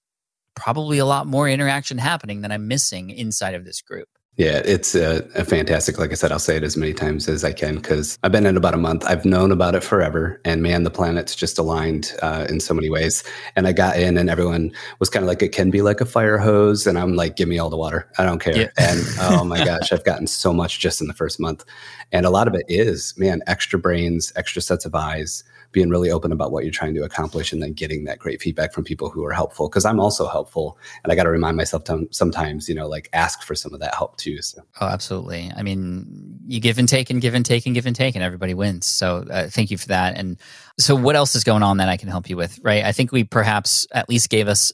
probably 0.55 0.97
a 0.97 1.05
lot 1.05 1.27
more 1.27 1.47
interaction 1.47 1.97
happening 1.97 2.41
than 2.41 2.51
I'm 2.51 2.67
missing 2.67 3.09
inside 3.09 3.53
of 3.53 3.63
this 3.63 3.81
group. 3.81 4.09
Yeah, 4.37 4.61
it's 4.63 4.93
a, 4.93 5.27
a, 5.33 5.43
fantastic. 5.43 5.97
Like 5.97 6.11
I 6.11 6.13
said, 6.13 6.31
I'll 6.31 6.37
say 6.37 6.57
it 6.57 6.63
as 6.63 6.77
many 6.77 6.93
times 6.93 7.27
as 7.27 7.43
I 7.43 7.51
can 7.51 7.77
because 7.77 8.19
I've 8.21 8.31
been 8.31 8.45
in 8.45 8.55
about 8.55 8.75
a 8.75 8.77
month. 8.77 9.03
I've 9.07 9.25
known 9.25 9.51
about 9.51 9.73
it 9.73 9.83
forever, 9.83 10.39
and 10.45 10.61
man, 10.61 10.83
the 10.83 10.91
planets 10.91 11.35
just 11.35 11.57
aligned 11.57 12.13
uh, 12.21 12.45
in 12.47 12.59
so 12.59 12.75
many 12.75 12.87
ways. 12.87 13.23
And 13.55 13.67
I 13.67 13.73
got 13.73 13.97
in, 13.97 14.15
and 14.15 14.29
everyone 14.29 14.71
was 14.99 15.09
kind 15.09 15.23
of 15.23 15.27
like, 15.27 15.41
"It 15.41 15.53
can 15.53 15.71
be 15.71 15.81
like 15.81 16.01
a 16.01 16.05
fire 16.05 16.37
hose," 16.37 16.85
and 16.85 16.99
I'm 16.99 17.15
like, 17.15 17.35
"Give 17.35 17.49
me 17.49 17.57
all 17.57 17.71
the 17.71 17.77
water. 17.77 18.07
I 18.19 18.25
don't 18.25 18.39
care." 18.39 18.55
Yeah. 18.55 18.69
And 18.77 19.01
oh 19.21 19.43
my 19.43 19.65
gosh, 19.65 19.91
I've 19.91 20.05
gotten 20.05 20.27
so 20.27 20.53
much 20.53 20.79
just 20.79 21.01
in 21.01 21.07
the 21.07 21.15
first 21.15 21.39
month, 21.39 21.65
and 22.11 22.23
a 22.23 22.29
lot 22.29 22.47
of 22.47 22.53
it 22.53 22.65
is, 22.67 23.15
man, 23.17 23.41
extra 23.47 23.79
brains, 23.79 24.31
extra 24.35 24.61
sets 24.61 24.85
of 24.85 24.93
eyes 24.93 25.43
being 25.77 25.91
really 25.91 26.09
open 26.09 26.31
about 26.31 26.51
what 26.51 26.63
you're 26.63 26.71
trying 26.71 26.95
to 26.95 27.03
accomplish 27.03 27.53
and 27.53 27.61
then 27.61 27.71
getting 27.71 28.05
that 28.05 28.17
great 28.17 28.41
feedback 28.41 28.73
from 28.73 28.83
people 28.83 29.11
who 29.11 29.23
are 29.23 29.31
helpful 29.31 29.69
because 29.69 29.85
i'm 29.85 29.99
also 29.99 30.27
helpful 30.27 30.75
and 31.03 31.13
i 31.13 31.15
got 31.15 31.25
to 31.25 31.29
remind 31.29 31.55
myself 31.55 31.83
to, 31.83 32.07
sometimes 32.09 32.67
you 32.67 32.73
know 32.73 32.87
like 32.87 33.07
ask 33.13 33.43
for 33.43 33.53
some 33.53 33.75
of 33.75 33.79
that 33.79 33.93
help 33.93 34.17
too 34.17 34.41
so. 34.41 34.61
oh 34.81 34.87
absolutely. 34.87 35.51
I 35.55 35.61
mean 35.61 36.39
you 36.47 36.59
give 36.59 36.79
and 36.79 36.87
take 36.87 37.09
and 37.09 37.21
give 37.21 37.33
and 37.33 37.45
take 37.45 37.65
and 37.65 37.75
give 37.75 37.85
and 37.85 37.95
take 37.95 38.15
and 38.15 38.23
everybody 38.23 38.53
wins. 38.53 38.85
So 38.85 39.25
uh, 39.29 39.49
thank 39.49 39.69
you 39.69 39.77
for 39.77 39.89
that. 39.89 40.17
And 40.17 40.39
so 40.79 40.95
what 40.95 41.15
else 41.15 41.35
is 41.35 41.43
going 41.43 41.63
on 41.63 41.77
that 41.77 41.89
i 41.89 41.97
can 41.97 42.09
help 42.09 42.29
you 42.29 42.37
with 42.37 42.59
right? 42.63 42.83
I 42.83 42.91
think 42.91 43.11
we 43.11 43.23
perhaps 43.23 43.87
at 43.91 44.09
least 44.09 44.29
gave 44.29 44.47
us 44.47 44.73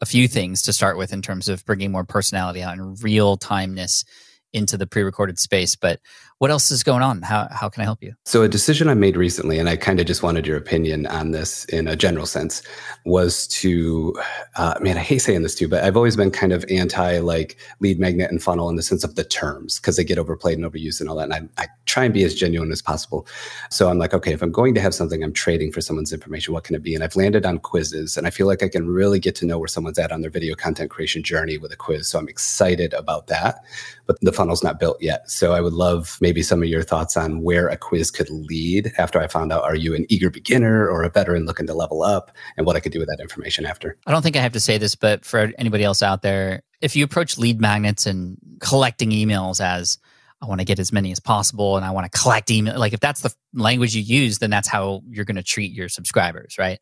a 0.00 0.06
few 0.06 0.28
things 0.28 0.62
to 0.62 0.72
start 0.72 0.98
with 0.98 1.12
in 1.12 1.22
terms 1.22 1.48
of 1.48 1.64
bringing 1.64 1.90
more 1.90 2.04
personality 2.04 2.62
out 2.62 2.76
and 2.76 3.02
real 3.02 3.36
timeness 3.36 4.04
into 4.52 4.76
the 4.76 4.86
pre-recorded 4.86 5.38
space 5.38 5.74
but 5.74 6.00
what 6.38 6.50
else 6.50 6.70
is 6.70 6.82
going 6.82 7.02
on? 7.02 7.22
How, 7.22 7.48
how 7.50 7.68
can 7.68 7.82
i 7.82 7.84
help 7.84 8.02
you? 8.02 8.14
So 8.24 8.42
a 8.42 8.48
decision 8.48 8.88
i 8.88 8.94
made 8.94 9.16
recently 9.16 9.58
and 9.58 9.68
i 9.68 9.76
kind 9.76 10.00
of 10.00 10.06
just 10.06 10.22
wanted 10.22 10.46
your 10.46 10.56
opinion 10.56 11.06
on 11.06 11.30
this 11.30 11.64
in 11.66 11.88
a 11.88 11.96
general 11.96 12.26
sense 12.26 12.62
was 13.04 13.46
to 13.48 14.14
uh, 14.56 14.74
man 14.80 14.96
i 14.96 15.00
hate 15.00 15.18
saying 15.18 15.42
this 15.42 15.54
too 15.54 15.68
but 15.68 15.84
i've 15.84 15.96
always 15.96 16.16
been 16.16 16.30
kind 16.30 16.52
of 16.52 16.64
anti 16.70 17.18
like 17.18 17.56
lead 17.80 17.98
magnet 17.98 18.30
and 18.30 18.42
funnel 18.42 18.68
in 18.68 18.76
the 18.76 18.82
sense 18.82 19.04
of 19.04 19.14
the 19.14 19.24
terms 19.24 19.78
because 19.78 19.96
they 19.96 20.04
get 20.04 20.18
overplayed 20.18 20.58
and 20.58 20.70
overused 20.70 21.00
and 21.00 21.08
all 21.08 21.16
that 21.16 21.30
and 21.30 21.50
I, 21.58 21.62
I 21.62 21.66
try 21.94 22.04
and 22.04 22.12
be 22.12 22.24
as 22.24 22.34
genuine 22.34 22.72
as 22.72 22.82
possible 22.82 23.24
so 23.70 23.88
i'm 23.88 23.98
like 23.98 24.12
okay 24.12 24.32
if 24.32 24.42
i'm 24.42 24.50
going 24.50 24.74
to 24.74 24.80
have 24.80 24.92
something 24.92 25.22
i'm 25.22 25.32
trading 25.32 25.70
for 25.70 25.80
someone's 25.80 26.12
information 26.12 26.52
what 26.52 26.64
can 26.64 26.74
it 26.74 26.82
be 26.82 26.92
and 26.92 27.04
i've 27.04 27.14
landed 27.14 27.46
on 27.46 27.56
quizzes 27.56 28.16
and 28.16 28.26
i 28.26 28.30
feel 28.30 28.48
like 28.48 28.64
i 28.64 28.68
can 28.68 28.88
really 28.88 29.20
get 29.20 29.36
to 29.36 29.46
know 29.46 29.60
where 29.60 29.68
someone's 29.68 29.96
at 29.96 30.10
on 30.10 30.20
their 30.20 30.30
video 30.30 30.56
content 30.56 30.90
creation 30.90 31.22
journey 31.22 31.56
with 31.56 31.70
a 31.70 31.76
quiz 31.76 32.08
so 32.08 32.18
i'm 32.18 32.28
excited 32.28 32.92
about 32.94 33.28
that 33.28 33.60
but 34.06 34.20
the 34.20 34.32
funnel's 34.32 34.62
not 34.62 34.78
built 34.78 35.00
yet. 35.00 35.30
So 35.30 35.52
I 35.52 35.60
would 35.60 35.72
love 35.72 36.18
maybe 36.20 36.42
some 36.42 36.62
of 36.62 36.68
your 36.68 36.82
thoughts 36.82 37.16
on 37.16 37.42
where 37.42 37.68
a 37.68 37.76
quiz 37.76 38.10
could 38.10 38.30
lead 38.30 38.92
after 38.98 39.18
I 39.18 39.26
found 39.26 39.52
out 39.52 39.64
are 39.64 39.74
you 39.74 39.94
an 39.94 40.06
eager 40.08 40.30
beginner 40.30 40.88
or 40.88 41.02
a 41.02 41.10
veteran 41.10 41.46
looking 41.46 41.66
to 41.66 41.74
level 41.74 42.02
up 42.02 42.30
and 42.56 42.66
what 42.66 42.76
I 42.76 42.80
could 42.80 42.92
do 42.92 42.98
with 42.98 43.08
that 43.08 43.20
information 43.20 43.66
after. 43.66 43.96
I 44.06 44.12
don't 44.12 44.22
think 44.22 44.36
I 44.36 44.40
have 44.40 44.52
to 44.52 44.60
say 44.60 44.78
this, 44.78 44.94
but 44.94 45.24
for 45.24 45.52
anybody 45.58 45.84
else 45.84 46.02
out 46.02 46.22
there, 46.22 46.62
if 46.80 46.94
you 46.94 47.04
approach 47.04 47.38
lead 47.38 47.60
magnets 47.60 48.06
and 48.06 48.36
collecting 48.60 49.10
emails 49.10 49.60
as 49.60 49.98
I 50.44 50.48
want 50.48 50.60
to 50.60 50.64
get 50.64 50.78
as 50.78 50.92
many 50.92 51.10
as 51.10 51.20
possible 51.20 51.76
and 51.76 51.84
I 51.84 51.90
want 51.90 52.10
to 52.10 52.18
collect 52.18 52.50
email, 52.50 52.78
like 52.78 52.92
if 52.92 53.00
that's 53.00 53.22
the 53.22 53.34
language 53.54 53.96
you 53.96 54.02
use, 54.02 54.38
then 54.38 54.50
that's 54.50 54.68
how 54.68 55.02
you're 55.08 55.24
going 55.24 55.36
to 55.36 55.42
treat 55.42 55.72
your 55.72 55.88
subscribers, 55.88 56.56
right? 56.58 56.78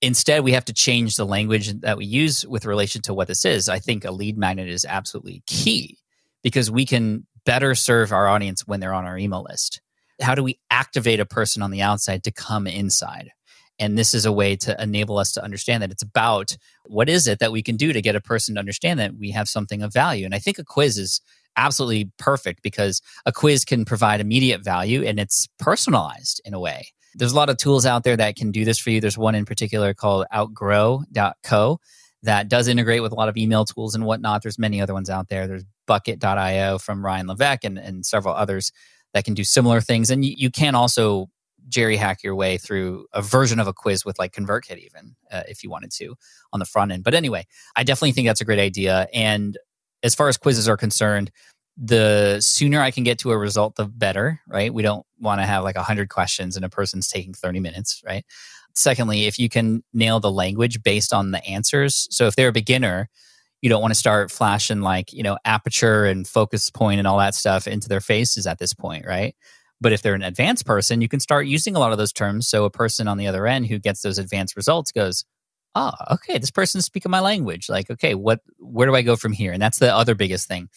Instead, 0.00 0.42
we 0.42 0.52
have 0.52 0.64
to 0.66 0.72
change 0.72 1.16
the 1.16 1.26
language 1.26 1.72
that 1.80 1.96
we 1.96 2.06
use 2.06 2.46
with 2.46 2.66
relation 2.66 3.02
to 3.02 3.14
what 3.14 3.28
this 3.28 3.44
is. 3.44 3.68
I 3.68 3.78
think 3.78 4.04
a 4.04 4.10
lead 4.10 4.36
magnet 4.36 4.68
is 4.68 4.84
absolutely 4.84 5.42
key 5.46 5.98
because 6.42 6.70
we 6.70 6.84
can 6.84 7.26
better 7.44 7.74
serve 7.74 8.12
our 8.12 8.26
audience 8.26 8.66
when 8.66 8.80
they're 8.80 8.94
on 8.94 9.06
our 9.06 9.18
email 9.18 9.44
list. 9.48 9.80
How 10.20 10.34
do 10.34 10.42
we 10.42 10.58
activate 10.70 11.20
a 11.20 11.26
person 11.26 11.62
on 11.62 11.70
the 11.70 11.82
outside 11.82 12.24
to 12.24 12.32
come 12.32 12.66
inside? 12.66 13.30
And 13.78 13.98
this 13.98 14.14
is 14.14 14.24
a 14.24 14.32
way 14.32 14.56
to 14.56 14.80
enable 14.80 15.18
us 15.18 15.32
to 15.32 15.42
understand 15.42 15.82
that 15.82 15.90
it's 15.90 16.02
about 16.02 16.56
what 16.84 17.08
is 17.08 17.26
it 17.26 17.40
that 17.40 17.52
we 17.52 17.62
can 17.62 17.76
do 17.76 17.92
to 17.92 18.00
get 18.00 18.14
a 18.14 18.20
person 18.20 18.54
to 18.54 18.60
understand 18.60 19.00
that 19.00 19.16
we 19.16 19.32
have 19.32 19.48
something 19.48 19.82
of 19.82 19.92
value. 19.92 20.24
And 20.24 20.34
I 20.34 20.38
think 20.38 20.58
a 20.58 20.64
quiz 20.64 20.96
is 20.96 21.20
absolutely 21.56 22.10
perfect 22.18 22.62
because 22.62 23.00
a 23.26 23.32
quiz 23.32 23.64
can 23.64 23.84
provide 23.84 24.20
immediate 24.20 24.62
value 24.62 25.02
and 25.02 25.18
it's 25.18 25.48
personalized 25.58 26.40
in 26.44 26.54
a 26.54 26.60
way. 26.60 26.88
There's 27.14 27.32
a 27.32 27.36
lot 27.36 27.50
of 27.50 27.56
tools 27.56 27.86
out 27.86 28.02
there 28.02 28.16
that 28.16 28.36
can 28.36 28.50
do 28.50 28.64
this 28.64 28.78
for 28.78 28.90
you. 28.90 29.00
There's 29.00 29.18
one 29.18 29.34
in 29.34 29.44
particular 29.44 29.94
called 29.94 30.26
outgrow.co 30.34 31.78
that 32.24 32.48
does 32.48 32.68
integrate 32.68 33.02
with 33.02 33.12
a 33.12 33.14
lot 33.14 33.28
of 33.28 33.36
email 33.36 33.64
tools 33.64 33.94
and 33.94 34.04
whatnot. 34.04 34.42
There's 34.42 34.58
many 34.58 34.80
other 34.80 34.94
ones 34.94 35.10
out 35.10 35.28
there. 35.28 35.46
There's 35.46 35.64
Bucket.io 35.86 36.78
from 36.78 37.04
Ryan 37.04 37.26
Levesque 37.26 37.64
and, 37.64 37.78
and 37.78 38.04
several 38.04 38.34
others 38.34 38.72
that 39.12 39.24
can 39.24 39.34
do 39.34 39.44
similar 39.44 39.80
things. 39.80 40.10
And 40.10 40.24
you, 40.24 40.34
you 40.36 40.50
can 40.50 40.74
also 40.74 41.28
jerry 41.68 41.96
hack 41.96 42.22
your 42.22 42.34
way 42.34 42.58
through 42.58 43.06
a 43.12 43.22
version 43.22 43.60
of 43.60 43.66
a 43.66 43.72
quiz 43.72 44.04
with 44.04 44.18
like 44.18 44.32
ConvertKit, 44.32 44.78
even 44.78 45.16
uh, 45.30 45.42
if 45.48 45.62
you 45.62 45.70
wanted 45.70 45.90
to 45.92 46.14
on 46.52 46.58
the 46.58 46.66
front 46.66 46.92
end. 46.92 47.04
But 47.04 47.14
anyway, 47.14 47.46
I 47.76 47.84
definitely 47.84 48.12
think 48.12 48.26
that's 48.26 48.40
a 48.40 48.44
great 48.44 48.58
idea. 48.58 49.06
And 49.12 49.58
as 50.04 50.14
far 50.14 50.28
as 50.28 50.36
quizzes 50.36 50.68
are 50.68 50.76
concerned, 50.76 51.32
the 51.76 52.40
sooner 52.40 52.80
I 52.80 52.92
can 52.92 53.02
get 53.02 53.18
to 53.20 53.32
a 53.32 53.38
result, 53.38 53.74
the 53.74 53.86
better, 53.86 54.40
right? 54.46 54.72
We 54.72 54.82
don't 54.82 55.04
want 55.18 55.40
to 55.40 55.46
have 55.46 55.64
like 55.64 55.74
100 55.74 56.08
questions 56.08 56.54
and 56.54 56.64
a 56.64 56.68
person's 56.68 57.08
taking 57.08 57.34
30 57.34 57.58
minutes, 57.58 58.00
right? 58.06 58.24
Secondly, 58.74 59.24
if 59.24 59.38
you 59.38 59.48
can 59.48 59.82
nail 59.92 60.20
the 60.20 60.30
language 60.30 60.82
based 60.82 61.12
on 61.12 61.32
the 61.32 61.44
answers. 61.44 62.06
So 62.10 62.26
if 62.26 62.36
they're 62.36 62.48
a 62.48 62.52
beginner, 62.52 63.08
you 63.62 63.70
don't 63.70 63.80
want 63.80 63.92
to 63.92 63.98
start 63.98 64.30
flashing 64.30 64.82
like, 64.82 65.12
you 65.12 65.22
know, 65.22 65.38
aperture 65.44 66.04
and 66.04 66.28
focus 66.28 66.70
point 66.70 66.98
and 66.98 67.08
all 67.08 67.18
that 67.18 67.34
stuff 67.34 67.66
into 67.66 67.88
their 67.88 68.00
faces 68.00 68.46
at 68.46 68.58
this 68.58 68.74
point, 68.74 69.06
right? 69.06 69.34
But 69.80 69.92
if 69.92 70.02
they're 70.02 70.14
an 70.14 70.22
advanced 70.22 70.66
person, 70.66 71.00
you 71.00 71.08
can 71.08 71.20
start 71.20 71.46
using 71.46 71.74
a 71.74 71.78
lot 71.78 71.92
of 71.92 71.98
those 71.98 72.12
terms. 72.12 72.48
So 72.48 72.64
a 72.64 72.70
person 72.70 73.08
on 73.08 73.16
the 73.16 73.26
other 73.26 73.46
end 73.46 73.66
who 73.66 73.78
gets 73.78 74.02
those 74.02 74.18
advanced 74.18 74.54
results 74.56 74.92
goes, 74.92 75.24
oh, 75.74 75.92
okay, 76.12 76.38
this 76.38 76.50
person's 76.50 76.84
speaking 76.84 77.10
my 77.10 77.20
language. 77.20 77.68
Like, 77.68 77.90
okay, 77.90 78.14
what, 78.14 78.40
where 78.58 78.86
do 78.86 78.94
I 78.94 79.02
go 79.02 79.16
from 79.16 79.32
here? 79.32 79.52
And 79.52 79.60
that's 79.60 79.78
the 79.78 79.94
other 79.94 80.14
biggest 80.14 80.48
thing. 80.48 80.68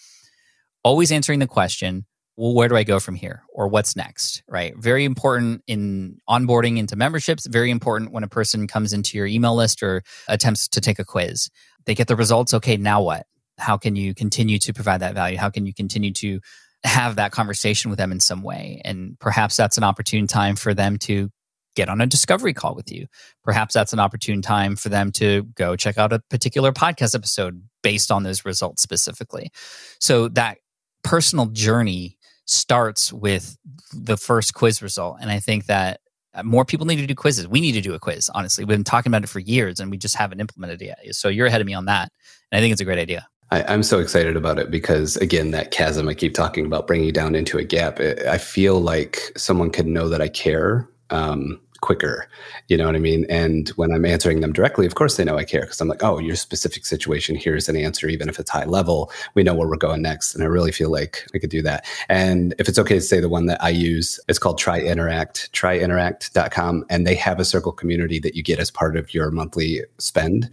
Always 0.84 1.12
answering 1.12 1.40
the 1.40 1.48
question, 1.48 2.06
well, 2.38 2.54
where 2.54 2.68
do 2.68 2.76
I 2.76 2.84
go 2.84 3.00
from 3.00 3.16
here? 3.16 3.44
Or 3.50 3.68
what's 3.68 3.96
next? 3.96 4.44
Right. 4.48 4.74
Very 4.78 5.06
important 5.06 5.64
in 5.68 6.20
onboarding 6.30 6.78
into 6.78 6.96
memberships. 6.96 7.48
Very 7.48 7.72
important 7.72 8.12
when 8.12 8.24
a 8.24 8.28
person 8.28 8.68
comes 8.68 8.94
into 8.94 9.18
your 9.18 9.26
email 9.26 9.56
list 9.56 9.82
or 9.82 10.04
attempts 10.28 10.68
to 10.70 10.82
take 10.82 11.00
a 11.00 11.06
quiz. 11.06 11.50
They 11.86 11.96
get 11.96 12.08
the 12.08 12.16
results. 12.16 12.54
Okay, 12.54 12.78
now 12.78 13.02
what? 13.02 13.26
How 13.58 13.78
can 13.78 13.96
you 13.96 14.14
continue 14.14 14.60
to 14.60 14.74
provide 14.74 15.00
that 15.00 15.16
value? 15.16 15.38
How 15.38 15.50
can 15.50 15.66
you 15.66 15.74
continue 15.74 16.14
to 16.14 16.40
have 16.84 17.16
that 17.16 17.32
conversation 17.32 17.90
with 17.90 17.98
them 17.98 18.12
in 18.12 18.20
some 18.20 18.44
way? 18.44 18.82
And 18.86 19.18
perhaps 19.20 19.58
that's 19.58 19.78
an 19.80 19.84
opportune 19.84 20.28
time 20.28 20.56
for 20.56 20.76
them 20.76 20.98
to 21.00 21.32
get 21.78 21.90
on 21.90 22.02
a 22.02 22.08
discovery 22.08 22.54
call 22.54 22.76
with 22.76 22.92
you. 22.92 23.06
Perhaps 23.44 23.76
that's 23.76 23.94
an 23.94 24.00
opportune 24.00 24.42
time 24.42 24.76
for 24.76 24.90
them 24.90 25.12
to 25.14 25.44
go 25.56 25.76
check 25.76 25.98
out 25.98 26.12
a 26.12 26.20
particular 26.30 26.74
podcast 26.74 27.14
episode 27.14 27.62
based 27.84 28.12
on 28.12 28.24
those 28.24 28.44
results 28.44 28.82
specifically. 28.82 29.52
So 30.00 30.28
that 30.30 30.58
personal 31.04 31.46
journey 31.46 32.18
starts 32.46 33.14
with 33.14 33.58
the 33.94 34.18
first 34.18 34.56
quiz 34.56 34.82
result. 34.82 35.18
And 35.22 35.30
I 35.30 35.40
think 35.40 35.68
that 35.68 36.02
more 36.44 36.66
people 36.66 36.88
need 36.88 36.98
to 36.98 37.08
do 37.08 37.16
quizzes. 37.16 37.48
We 37.48 37.62
need 37.62 37.74
to 37.74 37.82
do 37.82 37.94
a 37.94 38.00
quiz, 38.00 38.30
honestly. 38.34 38.66
We've 38.66 38.78
been 38.78 38.84
talking 38.84 39.12
about 39.12 39.24
it 39.24 39.28
for 39.28 39.40
years 39.40 39.80
and 39.80 39.92
we 39.92 39.98
just 39.98 40.16
haven't 40.16 40.40
implemented 40.40 40.82
it 40.82 40.86
yet. 40.86 41.16
So 41.16 41.30
you're 41.30 41.48
ahead 41.48 41.62
of 41.62 41.68
me 41.68 41.76
on 41.76 41.86
that. 41.86 42.12
And 42.52 42.58
I 42.58 42.62
think 42.62 42.72
it's 42.72 42.82
a 42.82 42.86
great 42.86 43.00
idea. 43.00 43.28
I, 43.52 43.74
am 43.74 43.84
so 43.84 44.00
excited 44.00 44.36
about 44.36 44.60
it 44.60 44.70
because, 44.70 45.16
again, 45.18 45.52
that 45.52 45.72
chasm 45.72 46.10
I 46.10 46.14
keep 46.14 46.34
talking 46.34 46.66
about 46.66 46.86
bringing 46.86 47.14
down 47.14 47.34
into 47.34 47.58
a 47.58 47.64
gap. 47.64 48.00
I 48.00 48.38
feel 48.38 48.82
like 48.82 49.32
someone 49.38 49.70
could 49.70 49.88
know 49.88 50.10
that 50.10 50.22
I 50.22 50.28
care 50.28 50.90
um, 51.10 51.60
quicker. 51.82 52.28
You 52.68 52.78
know 52.78 52.86
what 52.86 52.96
I 52.96 53.00
mean? 53.00 53.26
And 53.30 53.70
when 53.70 53.92
I'm 53.92 54.06
answering 54.06 54.42
them 54.42 54.54
directly, 54.54 54.86
of 54.86 54.96
course 54.96 55.18
they 55.18 55.24
know 55.24 55.38
I 55.38 55.44
care 55.44 55.62
because 55.62 55.80
I'm 55.82 55.88
like, 55.88 56.04
oh, 56.04 56.20
your 56.20 56.36
specific 56.36 56.86
situation, 56.86 57.36
here's 57.36 57.70
an 57.70 57.76
answer, 57.76 58.08
even 58.08 58.30
if 58.30 58.40
it's 58.40 58.50
high 58.50 58.66
level. 58.66 59.12
We 59.34 59.44
know 59.44 59.54
where 59.56 59.68
we're 59.68 59.78
going 59.78 60.02
next. 60.02 60.36
And 60.36 60.44
I 60.44 60.48
really 60.48 60.72
feel 60.72 60.92
like 60.92 61.28
I 61.34 61.38
could 61.38 61.50
do 61.50 61.62
that. 61.64 61.86
And 62.10 62.54
if 62.60 62.68
it's 62.68 62.80
okay 62.80 62.96
to 62.96 63.02
say 63.02 63.20
the 63.20 63.30
one 63.30 63.46
that 63.48 63.64
I 63.64 63.70
use, 63.70 64.20
it's 64.28 64.40
called 64.40 64.58
Try 64.58 64.80
Interact, 64.80 65.52
tryinteract.com. 65.54 66.86
And 66.90 67.08
they 67.08 67.16
have 67.16 67.40
a 67.40 67.46
circle 67.46 67.72
community 67.72 68.20
that 68.20 68.36
you 68.36 68.44
get 68.44 68.60
as 68.60 68.72
part 68.72 68.98
of 68.98 69.14
your 69.14 69.32
monthly 69.32 69.84
spend 69.98 70.50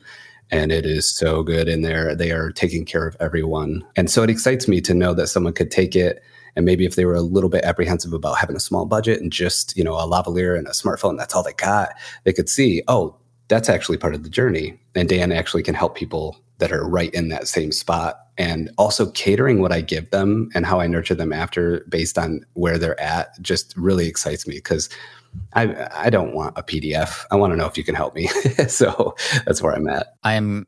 and 0.50 0.70
it 0.70 0.86
is 0.86 1.10
so 1.10 1.42
good 1.42 1.68
in 1.68 1.82
there. 1.82 2.14
They 2.14 2.30
are 2.30 2.52
taking 2.52 2.84
care 2.84 3.06
of 3.06 3.16
everyone. 3.18 3.84
And 3.96 4.10
so 4.10 4.22
it 4.22 4.30
excites 4.30 4.68
me 4.68 4.80
to 4.82 4.94
know 4.94 5.14
that 5.14 5.28
someone 5.28 5.52
could 5.52 5.70
take 5.70 5.96
it 5.96 6.22
and 6.56 6.64
maybe 6.64 6.84
if 6.84 6.96
they 6.96 7.04
were 7.04 7.14
a 7.14 7.22
little 7.22 7.50
bit 7.50 7.64
apprehensive 7.64 8.12
about 8.12 8.38
having 8.38 8.56
a 8.56 8.60
small 8.60 8.86
budget 8.86 9.20
and 9.20 9.32
just, 9.32 9.76
you 9.76 9.84
know, 9.84 9.94
a 9.94 10.06
lavalier 10.06 10.56
and 10.56 10.66
a 10.66 10.70
smartphone, 10.70 11.16
that's 11.16 11.34
all 11.34 11.42
they 11.42 11.52
got, 11.54 11.90
they 12.24 12.32
could 12.32 12.48
see, 12.48 12.82
oh, 12.88 13.16
that's 13.48 13.68
actually 13.68 13.98
part 13.98 14.14
of 14.14 14.22
the 14.22 14.30
journey. 14.30 14.78
And 14.94 15.08
Dan 15.08 15.32
actually 15.32 15.62
can 15.62 15.74
help 15.74 15.94
people 15.94 16.36
that 16.58 16.72
are 16.72 16.86
right 16.88 17.12
in 17.12 17.28
that 17.28 17.48
same 17.48 17.72
spot. 17.72 18.20
And 18.36 18.70
also 18.78 19.10
catering 19.12 19.60
what 19.60 19.72
I 19.72 19.80
give 19.80 20.10
them 20.10 20.48
and 20.54 20.66
how 20.66 20.80
I 20.80 20.86
nurture 20.86 21.14
them 21.14 21.32
after 21.32 21.84
based 21.88 22.18
on 22.18 22.44
where 22.54 22.78
they're 22.78 23.00
at 23.00 23.40
just 23.40 23.76
really 23.76 24.08
excites 24.08 24.46
me 24.46 24.56
because 24.56 24.88
I 25.52 25.88
I 25.92 26.10
don't 26.10 26.34
want 26.34 26.58
a 26.58 26.62
PDF. 26.62 27.24
I 27.30 27.36
want 27.36 27.52
to 27.52 27.56
know 27.56 27.66
if 27.66 27.76
you 27.76 27.84
can 27.84 27.94
help 27.94 28.14
me. 28.14 28.26
so 28.68 29.14
that's 29.44 29.62
where 29.62 29.72
I'm 29.72 29.88
at. 29.88 30.14
I 30.24 30.34
am 30.34 30.66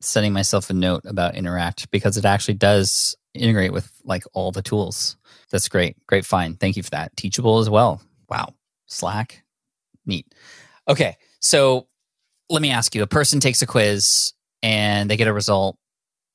sending 0.00 0.32
myself 0.32 0.70
a 0.70 0.74
note 0.74 1.02
about 1.06 1.34
Interact 1.34 1.90
because 1.90 2.16
it 2.16 2.24
actually 2.24 2.54
does 2.54 3.16
integrate 3.34 3.72
with 3.72 3.90
like 4.04 4.24
all 4.32 4.52
the 4.52 4.62
tools. 4.62 5.16
That's 5.50 5.68
great. 5.68 5.96
Great 6.06 6.26
find. 6.26 6.58
Thank 6.58 6.76
you 6.76 6.82
for 6.82 6.90
that. 6.90 7.16
Teachable 7.16 7.58
as 7.58 7.70
well. 7.70 8.00
Wow. 8.28 8.54
Slack. 8.86 9.42
Neat. 10.06 10.34
Okay. 10.88 11.16
So 11.40 11.86
let 12.50 12.62
me 12.62 12.70
ask 12.70 12.94
you 12.94 13.02
a 13.02 13.06
person 13.06 13.40
takes 13.40 13.62
a 13.62 13.66
quiz 13.66 14.32
and 14.62 15.10
they 15.10 15.16
get 15.16 15.28
a 15.28 15.32
result. 15.32 15.76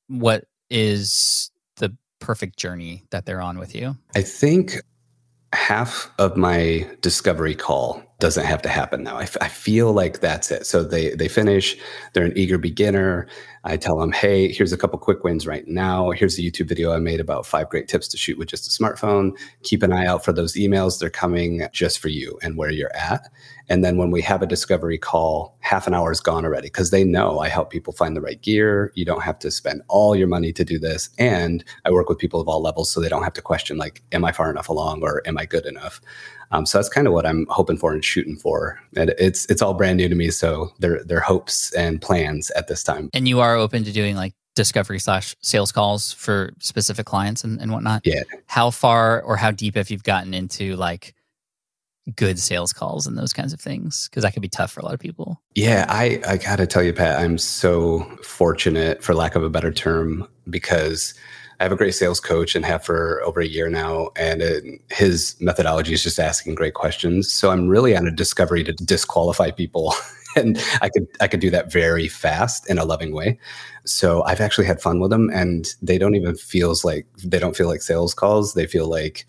What 0.08 0.44
is 0.70 1.50
the 1.76 1.96
perfect 2.20 2.58
journey 2.58 3.04
that 3.10 3.26
they're 3.26 3.40
on 3.40 3.58
with 3.58 3.74
you? 3.74 3.96
I 4.14 4.22
think 4.22 4.82
half 5.52 6.10
of 6.18 6.36
my 6.36 6.88
discovery 7.00 7.54
call 7.54 8.02
doesn't 8.24 8.46
have 8.46 8.62
to 8.62 8.70
happen 8.70 9.02
now. 9.02 9.18
I, 9.18 9.24
f- 9.24 9.36
I 9.42 9.48
feel 9.48 9.92
like 9.92 10.20
that's 10.20 10.50
it. 10.50 10.64
So 10.64 10.82
they 10.82 11.10
they 11.10 11.28
finish. 11.28 11.76
They're 12.14 12.24
an 12.24 12.32
eager 12.34 12.56
beginner. 12.56 13.26
I 13.64 13.76
tell 13.76 13.98
them, 13.98 14.12
hey, 14.12 14.50
here's 14.50 14.72
a 14.72 14.78
couple 14.78 14.98
quick 14.98 15.24
wins 15.24 15.46
right 15.46 15.66
now. 15.68 16.10
Here's 16.10 16.36
the 16.36 16.50
YouTube 16.50 16.68
video 16.68 16.92
I 16.92 16.98
made 16.98 17.20
about 17.20 17.44
five 17.44 17.68
great 17.68 17.86
tips 17.86 18.08
to 18.08 18.16
shoot 18.16 18.38
with 18.38 18.48
just 18.48 18.66
a 18.66 18.82
smartphone. 18.82 19.32
Keep 19.62 19.82
an 19.82 19.92
eye 19.92 20.06
out 20.06 20.24
for 20.24 20.32
those 20.32 20.54
emails. 20.54 20.98
They're 20.98 21.10
coming 21.10 21.66
just 21.72 21.98
for 21.98 22.08
you 22.08 22.38
and 22.42 22.56
where 22.56 22.70
you're 22.70 22.94
at. 22.96 23.28
And 23.68 23.82
then 23.82 23.96
when 23.96 24.10
we 24.10 24.20
have 24.20 24.42
a 24.42 24.46
discovery 24.46 24.98
call, 24.98 25.56
half 25.60 25.86
an 25.86 25.94
hour 25.94 26.12
is 26.12 26.20
gone 26.20 26.44
already 26.44 26.66
because 26.66 26.90
they 26.90 27.04
know 27.04 27.38
I 27.38 27.48
help 27.48 27.70
people 27.70 27.94
find 27.94 28.14
the 28.14 28.20
right 28.20 28.40
gear. 28.40 28.92
You 28.94 29.06
don't 29.06 29.22
have 29.22 29.38
to 29.38 29.50
spend 29.50 29.80
all 29.88 30.14
your 30.14 30.28
money 30.28 30.52
to 30.52 30.64
do 30.64 30.78
this. 30.78 31.08
And 31.18 31.64
I 31.86 31.90
work 31.90 32.10
with 32.10 32.18
people 32.18 32.40
of 32.40 32.48
all 32.48 32.60
levels 32.60 32.90
so 32.90 33.00
they 33.00 33.08
don't 33.08 33.22
have 33.22 33.32
to 33.34 33.42
question, 33.42 33.78
like, 33.78 34.02
am 34.12 34.24
I 34.24 34.32
far 34.32 34.50
enough 34.50 34.68
along 34.68 35.02
or 35.02 35.22
am 35.26 35.38
I 35.38 35.46
good 35.46 35.64
enough? 35.64 36.02
Um, 36.50 36.66
so 36.66 36.78
that's 36.78 36.88
kind 36.88 37.06
of 37.06 37.12
what 37.12 37.26
I'm 37.26 37.46
hoping 37.48 37.76
for 37.76 37.92
and 37.92 38.04
shooting 38.04 38.36
for. 38.36 38.80
And 38.96 39.14
it's 39.18 39.46
it's 39.46 39.62
all 39.62 39.74
brand 39.74 39.96
new 39.96 40.08
to 40.08 40.14
me, 40.14 40.30
so 40.30 40.72
they're 40.78 41.02
they're 41.04 41.20
hopes 41.20 41.72
and 41.74 42.00
plans 42.00 42.50
at 42.52 42.68
this 42.68 42.82
time. 42.82 43.10
And 43.12 43.28
you 43.28 43.40
are 43.40 43.56
open 43.56 43.84
to 43.84 43.92
doing 43.92 44.16
like 44.16 44.34
discovery 44.54 45.00
slash 45.00 45.34
sales 45.40 45.72
calls 45.72 46.12
for 46.12 46.52
specific 46.60 47.06
clients 47.06 47.42
and, 47.44 47.60
and 47.60 47.72
whatnot. 47.72 48.02
Yeah. 48.04 48.22
How 48.46 48.70
far 48.70 49.20
or 49.22 49.36
how 49.36 49.50
deep 49.50 49.74
have 49.74 49.90
you 49.90 49.98
gotten 49.98 50.32
into 50.32 50.76
like 50.76 51.14
good 52.14 52.38
sales 52.38 52.72
calls 52.72 53.06
and 53.06 53.18
those 53.18 53.32
kinds 53.32 53.52
of 53.52 53.60
things? 53.60 54.08
Because 54.08 54.22
that 54.22 54.32
could 54.32 54.42
be 54.42 54.48
tough 54.48 54.70
for 54.70 54.80
a 54.80 54.84
lot 54.84 54.94
of 54.94 55.00
people. 55.00 55.40
Yeah, 55.54 55.86
I 55.88 56.20
I 56.26 56.36
gotta 56.36 56.66
tell 56.66 56.82
you, 56.82 56.92
Pat, 56.92 57.18
I'm 57.18 57.38
so 57.38 58.00
fortunate, 58.22 59.02
for 59.02 59.14
lack 59.14 59.34
of 59.34 59.42
a 59.42 59.50
better 59.50 59.72
term, 59.72 60.28
because 60.48 61.14
I 61.60 61.64
have 61.64 61.72
a 61.72 61.76
great 61.76 61.94
sales 61.94 62.20
coach 62.20 62.54
and 62.54 62.64
have 62.64 62.84
for 62.84 63.22
over 63.24 63.40
a 63.40 63.46
year 63.46 63.68
now. 63.68 64.10
And 64.16 64.42
it, 64.42 64.64
his 64.90 65.36
methodology 65.40 65.92
is 65.92 66.02
just 66.02 66.18
asking 66.18 66.54
great 66.54 66.74
questions. 66.74 67.32
So 67.32 67.50
I'm 67.50 67.68
really 67.68 67.96
on 67.96 68.06
a 68.06 68.10
discovery 68.10 68.64
to 68.64 68.72
disqualify 68.72 69.50
people. 69.50 69.94
and 70.36 70.62
I 70.82 70.88
could 70.88 71.06
I 71.20 71.28
could 71.28 71.40
do 71.40 71.50
that 71.50 71.70
very 71.70 72.08
fast 72.08 72.68
in 72.68 72.78
a 72.78 72.84
loving 72.84 73.12
way. 73.12 73.38
So 73.84 74.24
I've 74.24 74.40
actually 74.40 74.66
had 74.66 74.80
fun 74.80 75.00
with 75.00 75.10
them 75.10 75.30
and 75.32 75.66
they 75.82 75.98
don't 75.98 76.14
even 76.14 76.34
feels 76.34 76.84
like 76.84 77.06
they 77.18 77.38
don't 77.38 77.56
feel 77.56 77.68
like 77.68 77.82
sales 77.82 78.14
calls. 78.14 78.54
They 78.54 78.66
feel 78.66 78.88
like 78.88 79.26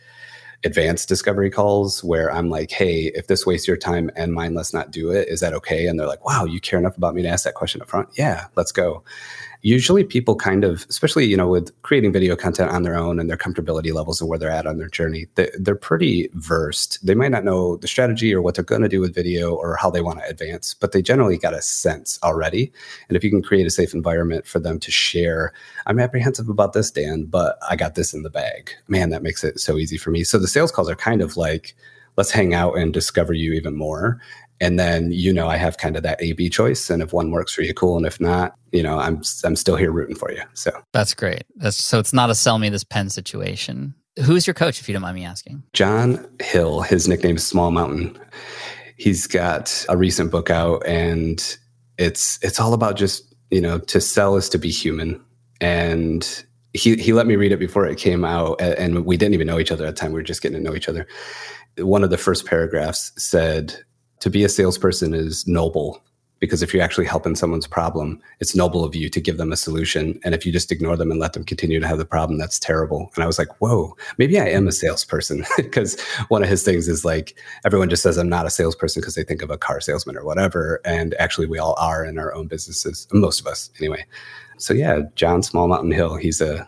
advanced 0.64 1.08
discovery 1.08 1.52
calls 1.52 2.04
where 2.04 2.32
I'm 2.32 2.50
like, 2.50 2.72
hey, 2.72 3.12
if 3.14 3.28
this 3.28 3.46
wastes 3.46 3.68
your 3.68 3.78
time 3.78 4.10
and 4.16 4.34
mine, 4.34 4.56
let's 4.56 4.74
not 4.74 4.90
do 4.90 5.12
it. 5.12 5.28
Is 5.28 5.42
that 5.42 5.54
okay? 5.54 5.86
And 5.86 6.00
they're 6.00 6.08
like, 6.08 6.26
wow, 6.26 6.46
you 6.46 6.60
care 6.60 6.80
enough 6.80 6.98
about 6.98 7.14
me 7.14 7.22
to 7.22 7.28
ask 7.28 7.44
that 7.44 7.54
question 7.54 7.82
up 7.84 7.90
front? 7.90 8.10
Yeah, 8.18 8.48
let's 8.56 8.72
go 8.72 9.04
usually 9.66 10.04
people 10.04 10.36
kind 10.36 10.64
of 10.64 10.86
especially 10.90 11.26
you 11.26 11.36
know 11.36 11.48
with 11.48 11.72
creating 11.82 12.14
video 12.14 12.36
content 12.36 12.70
on 12.70 12.84
their 12.84 12.96
own 12.96 13.20
and 13.20 13.28
their 13.28 13.38
comfortability 13.38 13.92
levels 13.92 14.22
and 14.22 14.30
where 14.30 14.38
they're 14.38 14.48
at 14.48 14.68
on 14.68 14.78
their 14.78 14.88
journey 14.88 15.26
they, 15.34 15.50
they're 15.58 15.76
pretty 15.76 16.30
versed. 16.34 17.04
They 17.04 17.16
might 17.16 17.32
not 17.32 17.44
know 17.44 17.78
the 17.78 17.88
strategy 17.88 18.32
or 18.32 18.44
what 18.44 18.54
they're 18.54 18.64
going 18.64 18.84
to 18.84 18.88
do 18.88 19.02
with 19.02 19.16
video 19.16 19.56
or 19.56 19.76
how 19.76 19.90
they 19.90 20.02
want 20.02 20.20
to 20.20 20.30
advance 20.30 20.76
but 20.76 20.92
they 20.92 21.02
generally 21.02 21.40
got 21.40 21.56
a 21.56 21.64
sense 21.64 22.20
already. 22.22 22.72
And 23.10 23.18
if 23.18 23.24
you 23.24 23.32
can 23.32 23.42
create 23.42 23.66
a 23.66 23.72
safe 23.72 23.96
environment 23.96 24.46
for 24.46 24.60
them 24.60 24.80
to 24.80 24.92
share 24.92 25.52
i'm 25.88 26.00
apprehensive 26.00 26.48
about 26.48 26.74
this 26.74 26.92
dan 26.92 27.24
but 27.24 27.58
i 27.68 27.76
got 27.76 27.96
this 27.96 28.14
in 28.14 28.22
the 28.22 28.30
bag. 28.30 28.70
Man 28.88 29.10
that 29.10 29.24
makes 29.24 29.44
it 29.44 29.60
so 29.60 29.78
easy 29.78 29.98
for 29.98 30.12
me. 30.12 30.24
So 30.24 30.38
the 30.38 30.48
sales 30.48 30.72
calls 30.72 30.92
are 30.92 30.96
kind 30.96 31.24
of 31.24 31.38
like 31.38 31.76
let's 32.18 32.32
hang 32.32 32.54
out 32.54 32.78
and 32.78 32.94
discover 32.94 33.34
you 33.34 33.54
even 33.54 33.76
more 33.76 34.22
and 34.62 34.80
then 34.80 35.12
you 35.12 35.34
know 35.34 35.48
I 35.48 35.58
have 35.58 35.78
kind 35.78 35.98
of 35.98 36.04
that 36.04 36.22
A 36.22 36.34
B 36.34 36.50
choice, 36.50 36.90
and 36.90 37.02
if 37.02 37.14
one 37.14 37.32
works 37.32 37.54
for 37.54 37.62
you, 37.62 37.74
cool, 37.74 37.98
and 37.98 38.06
if 38.06 38.20
not, 38.20 38.56
you 38.72 38.84
know 38.84 39.00
I'm 39.00 39.22
I'm 39.44 39.56
still 39.56 39.76
here 39.76 39.92
rooting 39.92 40.16
for 40.16 40.32
you. 40.32 40.42
So 40.54 40.72
that's 40.94 41.14
great. 41.14 41.44
That's 41.58 41.82
so 41.82 42.00
it's 42.00 42.14
not 42.14 42.30
a 42.30 42.36
sell 42.36 42.58
me 42.60 42.70
this 42.70 42.84
pen 42.84 43.10
situation. 43.10 43.96
Who's 44.24 44.48
your 44.48 44.54
coach, 44.54 44.80
if 44.80 44.88
you 44.88 44.94
don't 44.94 45.02
mind 45.02 45.16
me 45.16 45.26
asking? 45.26 45.64
John 45.74 46.26
Hill. 46.42 46.82
His 46.82 47.08
nickname 47.08 47.36
is 47.36 47.46
Small 47.46 47.72
Mountain. 47.72 48.18
He's 48.98 49.28
got 49.28 49.86
a 49.90 49.98
recent 49.98 50.32
book 50.32 50.50
out, 50.50 50.86
and 50.86 51.58
it's 51.98 52.40
it's 52.42 52.60
all 52.60 52.74
about 52.74 52.96
just 52.96 53.36
you 53.52 53.62
know 53.62 53.80
to 53.80 54.00
sell 54.00 54.38
is 54.38 54.48
to 54.50 54.58
be 54.58 54.70
human, 54.70 55.22
and 55.60 56.46
he 56.72 56.96
he 56.96 57.12
let 57.12 57.28
me 57.28 57.36
read 57.36 57.52
it 57.52 57.60
before 57.60 57.86
it 57.86 57.98
came 57.98 58.24
out, 58.24 58.62
and 58.62 59.06
we 59.06 59.18
didn't 59.18 59.34
even 59.34 59.48
know 59.48 59.60
each 59.60 59.72
other 59.72 59.86
at 59.86 59.96
the 59.96 60.00
time. 60.00 60.12
We 60.12 60.20
were 60.20 60.24
just 60.24 60.42
getting 60.42 60.58
to 60.58 60.64
know 60.64 60.76
each 60.76 60.88
other. 60.88 61.08
One 61.78 62.04
of 62.04 62.10
the 62.10 62.18
first 62.18 62.46
paragraphs 62.46 63.12
said 63.18 63.76
to 64.20 64.30
be 64.30 64.44
a 64.44 64.50
salesperson 64.50 65.14
is 65.14 65.48
noble 65.48 66.02
because 66.40 66.62
if 66.62 66.74
you're 66.74 66.84
actually 66.84 67.06
helping 67.06 67.36
someone's 67.36 67.68
problem, 67.68 68.22
it's 68.40 68.56
noble 68.56 68.84
of 68.84 68.94
you 68.94 69.10
to 69.10 69.22
give 69.22 69.38
them 69.38 69.52
a 69.52 69.58
solution. 69.58 70.20
And 70.24 70.36
if 70.36 70.46
you 70.46 70.52
just 70.52 70.72
ignore 70.72 70.98
them 70.98 71.10
and 71.10 71.20
let 71.20 71.34
them 71.34 71.44
continue 71.44 71.80
to 71.80 71.88
have 71.88 71.98
the 71.98 72.06
problem, 72.06 72.38
that's 72.38 72.60
terrible. 72.60 73.10
And 73.16 73.24
I 73.24 73.28
was 73.28 73.40
like, 73.40 73.62
whoa, 73.62 73.96
maybe 74.18 74.40
I 74.40 74.48
am 74.50 74.68
a 74.68 74.72
salesperson. 74.72 75.46
Because 75.58 76.00
one 76.28 76.44
of 76.44 76.50
his 76.50 76.64
things 76.64 76.88
is 76.88 77.04
like, 77.04 77.38
everyone 77.66 77.90
just 77.90 78.04
says 78.04 78.18
I'm 78.18 78.30
not 78.30 78.46
a 78.46 78.50
salesperson 78.50 79.02
because 79.02 79.16
they 79.16 79.24
think 79.24 79.42
of 79.42 79.50
a 79.50 79.58
car 79.58 79.80
salesman 79.82 80.18
or 80.18 80.26
whatever. 80.26 80.82
And 80.86 81.16
actually, 81.16 81.48
we 81.48 81.58
all 81.58 81.76
are 81.80 82.06
in 82.06 82.20
our 82.20 82.34
own 82.34 82.48
businesses, 82.48 83.08
most 83.12 83.40
of 83.40 83.48
us 83.48 83.70
anyway. 83.80 84.06
So, 84.58 84.74
yeah, 84.74 85.02
John 85.16 85.42
Small 85.44 85.68
Mountain 85.68 85.92
Hill, 85.92 86.16
he's 86.16 86.42
a 86.42 86.68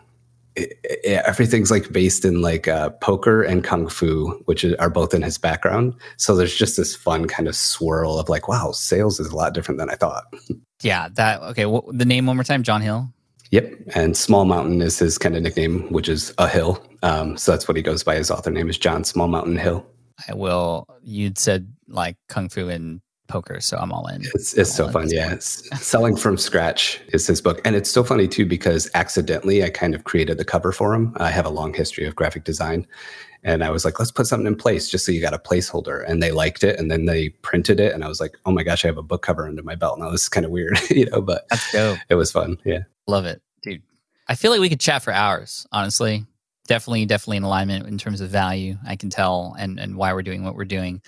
it, 0.58 0.78
it, 0.82 1.22
everything's 1.26 1.70
like 1.70 1.90
based 1.92 2.24
in 2.24 2.40
like 2.42 2.68
uh, 2.68 2.90
poker 2.90 3.42
and 3.42 3.64
kung 3.64 3.88
fu, 3.88 4.30
which 4.46 4.64
are 4.64 4.90
both 4.90 5.14
in 5.14 5.22
his 5.22 5.38
background. 5.38 5.94
So 6.16 6.34
there's 6.34 6.56
just 6.56 6.76
this 6.76 6.94
fun 6.96 7.26
kind 7.26 7.48
of 7.48 7.56
swirl 7.56 8.18
of 8.18 8.28
like, 8.28 8.48
wow, 8.48 8.72
sales 8.72 9.20
is 9.20 9.28
a 9.28 9.36
lot 9.36 9.54
different 9.54 9.78
than 9.78 9.90
I 9.90 9.94
thought. 9.94 10.24
Yeah, 10.82 11.08
that 11.14 11.42
okay. 11.42 11.66
What, 11.66 11.84
the 11.96 12.04
name 12.04 12.26
one 12.26 12.36
more 12.36 12.44
time, 12.44 12.62
John 12.62 12.82
Hill. 12.82 13.12
Yep, 13.50 13.74
and 13.94 14.16
Small 14.16 14.44
Mountain 14.44 14.82
is 14.82 14.98
his 14.98 15.16
kind 15.16 15.34
of 15.34 15.42
nickname, 15.42 15.90
which 15.90 16.08
is 16.08 16.34
a 16.36 16.46
hill. 16.46 16.84
Um, 17.02 17.36
so 17.36 17.50
that's 17.50 17.66
what 17.66 17.76
he 17.76 17.82
goes 17.82 18.04
by. 18.04 18.16
His 18.16 18.30
author 18.30 18.50
name 18.50 18.68
is 18.68 18.76
John 18.76 19.04
Small 19.04 19.26
Mountain 19.26 19.56
Hill. 19.56 19.86
I 20.28 20.34
will. 20.34 20.86
You'd 21.02 21.38
said 21.38 21.72
like 21.88 22.16
kung 22.28 22.48
fu 22.48 22.68
and 22.68 23.00
poker, 23.28 23.60
so 23.60 23.76
I'm 23.76 23.92
all 23.92 24.06
in. 24.08 24.22
It's, 24.34 24.54
it's 24.54 24.74
so 24.74 24.88
fun. 24.88 25.08
Yeah. 25.10 25.38
Selling 25.38 26.16
from 26.16 26.36
Scratch 26.36 27.00
is 27.08 27.26
his 27.26 27.40
book. 27.40 27.60
And 27.64 27.76
it's 27.76 27.90
so 27.90 28.02
funny 28.02 28.26
too, 28.26 28.44
because 28.44 28.90
accidentally 28.94 29.62
I 29.62 29.70
kind 29.70 29.94
of 29.94 30.04
created 30.04 30.38
the 30.38 30.44
cover 30.44 30.72
for 30.72 30.94
him. 30.94 31.12
I 31.18 31.30
have 31.30 31.46
a 31.46 31.50
long 31.50 31.72
history 31.72 32.06
of 32.06 32.16
graphic 32.16 32.44
design. 32.44 32.86
And 33.44 33.62
I 33.62 33.70
was 33.70 33.84
like, 33.84 33.98
let's 33.98 34.10
put 34.10 34.26
something 34.26 34.46
in 34.46 34.56
place 34.56 34.90
just 34.90 35.06
so 35.06 35.12
you 35.12 35.20
got 35.20 35.34
a 35.34 35.38
placeholder. 35.38 36.04
And 36.08 36.22
they 36.22 36.32
liked 36.32 36.64
it. 36.64 36.78
And 36.78 36.90
then 36.90 37.04
they 37.04 37.28
printed 37.28 37.78
it. 37.78 37.94
And 37.94 38.02
I 38.02 38.08
was 38.08 38.20
like, 38.20 38.36
oh 38.44 38.50
my 38.50 38.64
gosh, 38.64 38.84
I 38.84 38.88
have 38.88 38.98
a 38.98 39.02
book 39.02 39.22
cover 39.22 39.46
under 39.46 39.62
my 39.62 39.76
belt. 39.76 40.00
Now 40.00 40.10
this 40.10 40.22
is 40.22 40.28
kind 40.28 40.44
of 40.44 40.50
weird, 40.50 40.78
you 40.90 41.06
know, 41.06 41.20
but 41.20 41.46
it 42.10 42.16
was 42.16 42.32
fun. 42.32 42.58
Yeah. 42.64 42.80
Love 43.06 43.26
it, 43.26 43.40
dude. 43.62 43.82
I 44.26 44.34
feel 44.34 44.50
like 44.50 44.60
we 44.60 44.68
could 44.68 44.80
chat 44.80 45.02
for 45.02 45.12
hours, 45.12 45.66
honestly. 45.70 46.26
Definitely, 46.66 47.06
definitely 47.06 47.38
in 47.38 47.44
alignment 47.44 47.86
in 47.86 47.96
terms 47.96 48.20
of 48.20 48.28
value. 48.28 48.76
I 48.86 48.96
can 48.96 49.08
tell 49.08 49.56
and, 49.58 49.80
and 49.80 49.96
why 49.96 50.12
we're 50.12 50.22
doing 50.22 50.44
what 50.44 50.54
we're 50.54 50.66
doing 50.66 51.00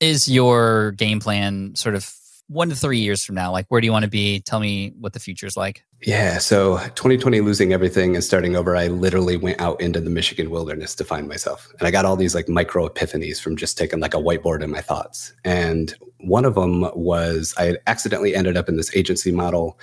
is 0.00 0.28
your 0.28 0.92
game 0.92 1.20
plan 1.20 1.74
sort 1.74 1.94
of 1.94 2.12
one 2.48 2.70
to 2.70 2.74
three 2.74 2.98
years 2.98 3.24
from 3.24 3.34
now? 3.34 3.52
Like, 3.52 3.66
where 3.68 3.80
do 3.80 3.86
you 3.86 3.92
want 3.92 4.04
to 4.04 4.10
be? 4.10 4.40
Tell 4.40 4.58
me 4.58 4.94
what 4.98 5.12
the 5.12 5.20
future's 5.20 5.56
like. 5.56 5.84
Yeah. 6.02 6.38
So 6.38 6.78
2020, 6.78 7.40
losing 7.40 7.72
everything 7.72 8.14
and 8.14 8.24
starting 8.24 8.56
over, 8.56 8.74
I 8.74 8.86
literally 8.86 9.36
went 9.36 9.60
out 9.60 9.80
into 9.80 10.00
the 10.00 10.10
Michigan 10.10 10.50
wilderness 10.50 10.94
to 10.96 11.04
find 11.04 11.28
myself. 11.28 11.70
And 11.78 11.86
I 11.86 11.90
got 11.90 12.04
all 12.04 12.16
these 12.16 12.34
like 12.34 12.48
micro 12.48 12.88
epiphanies 12.88 13.40
from 13.40 13.56
just 13.56 13.76
taking 13.76 14.00
like 14.00 14.14
a 14.14 14.18
whiteboard 14.18 14.62
in 14.62 14.70
my 14.70 14.80
thoughts. 14.80 15.34
And 15.44 15.94
one 16.18 16.44
of 16.44 16.54
them 16.54 16.90
was 16.94 17.54
I 17.58 17.76
accidentally 17.86 18.34
ended 18.34 18.56
up 18.56 18.68
in 18.68 18.76
this 18.76 18.94
agency 18.96 19.30
model 19.30 19.78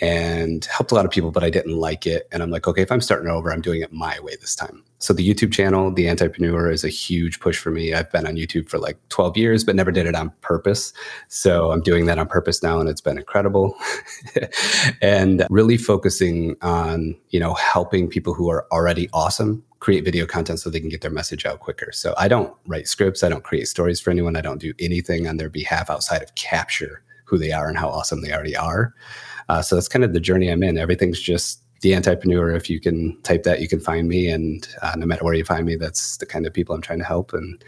and 0.00 0.64
helped 0.64 0.90
a 0.90 0.94
lot 0.94 1.04
of 1.04 1.10
people, 1.10 1.30
but 1.30 1.44
I 1.44 1.50
didn't 1.50 1.76
like 1.76 2.06
it. 2.06 2.26
And 2.32 2.42
I'm 2.42 2.50
like, 2.50 2.66
okay, 2.66 2.82
if 2.82 2.90
I'm 2.90 3.00
starting 3.00 3.28
over, 3.28 3.52
I'm 3.52 3.60
doing 3.60 3.82
it 3.82 3.92
my 3.92 4.18
way 4.20 4.36
this 4.40 4.56
time. 4.56 4.82
So 4.98 5.12
the 5.12 5.28
YouTube 5.28 5.52
channel, 5.52 5.92
The 5.92 6.06
Antipreneur, 6.06 6.72
is 6.72 6.84
a 6.84 6.88
huge 6.88 7.40
push 7.40 7.58
for 7.58 7.70
me. 7.70 7.92
I've 7.92 8.10
been 8.10 8.26
on 8.26 8.34
YouTube 8.34 8.68
for 8.68 8.78
like 8.78 8.96
12 9.08 9.36
years, 9.36 9.64
but 9.64 9.76
never 9.76 9.92
did 9.92 10.06
it 10.06 10.14
on 10.14 10.30
purpose. 10.40 10.92
So 11.28 11.72
I'm 11.72 11.82
doing 11.82 12.06
that 12.06 12.18
on 12.18 12.26
purpose 12.26 12.62
now, 12.62 12.80
and 12.80 12.88
it's 12.88 13.00
been 13.00 13.18
incredible. 13.18 13.76
and 15.02 15.46
really 15.50 15.76
focusing 15.76 16.56
on, 16.62 17.16
you 17.30 17.40
know, 17.40 17.54
helping 17.54 18.08
people 18.08 18.34
who 18.34 18.50
are 18.50 18.66
already 18.72 19.08
awesome 19.12 19.62
create 19.82 20.04
video 20.04 20.26
content 20.26 20.60
so 20.60 20.70
they 20.70 20.78
can 20.78 20.88
get 20.88 21.00
their 21.00 21.10
message 21.10 21.44
out 21.44 21.58
quicker. 21.58 21.90
So 21.90 22.14
I 22.16 22.28
don't 22.28 22.54
write 22.66 22.86
scripts, 22.86 23.24
I 23.24 23.28
don't 23.28 23.42
create 23.42 23.66
stories 23.66 23.98
for 24.00 24.10
anyone, 24.10 24.36
I 24.36 24.40
don't 24.40 24.60
do 24.60 24.72
anything 24.78 25.26
on 25.26 25.38
their 25.38 25.50
behalf 25.50 25.90
outside 25.90 26.22
of 26.22 26.32
capture 26.36 27.02
who 27.24 27.36
they 27.36 27.50
are 27.50 27.68
and 27.68 27.76
how 27.76 27.88
awesome 27.88 28.22
they 28.22 28.32
already 28.32 28.56
are. 28.56 28.94
Uh, 29.48 29.62
so 29.62 29.76
that's 29.76 29.88
kind 29.88 30.04
of 30.04 30.12
the 30.12 30.20
journey 30.20 30.48
I'm 30.48 30.62
in. 30.62 30.78
Everything's 30.78 31.20
just 31.20 31.62
the 31.82 31.92
antipreneur. 31.92 32.56
If 32.56 32.70
you 32.70 32.80
can 32.80 33.20
type 33.22 33.42
that, 33.42 33.60
you 33.60 33.68
can 33.68 33.80
find 33.80 34.08
me. 34.08 34.28
And 34.28 34.66
uh, 34.82 34.94
no 34.96 35.06
matter 35.06 35.24
where 35.24 35.34
you 35.34 35.44
find 35.44 35.66
me, 35.66 35.76
that's 35.76 36.16
the 36.18 36.26
kind 36.26 36.46
of 36.46 36.52
people 36.52 36.74
I'm 36.74 36.80
trying 36.80 37.00
to 37.00 37.04
help. 37.04 37.32
And 37.32 37.62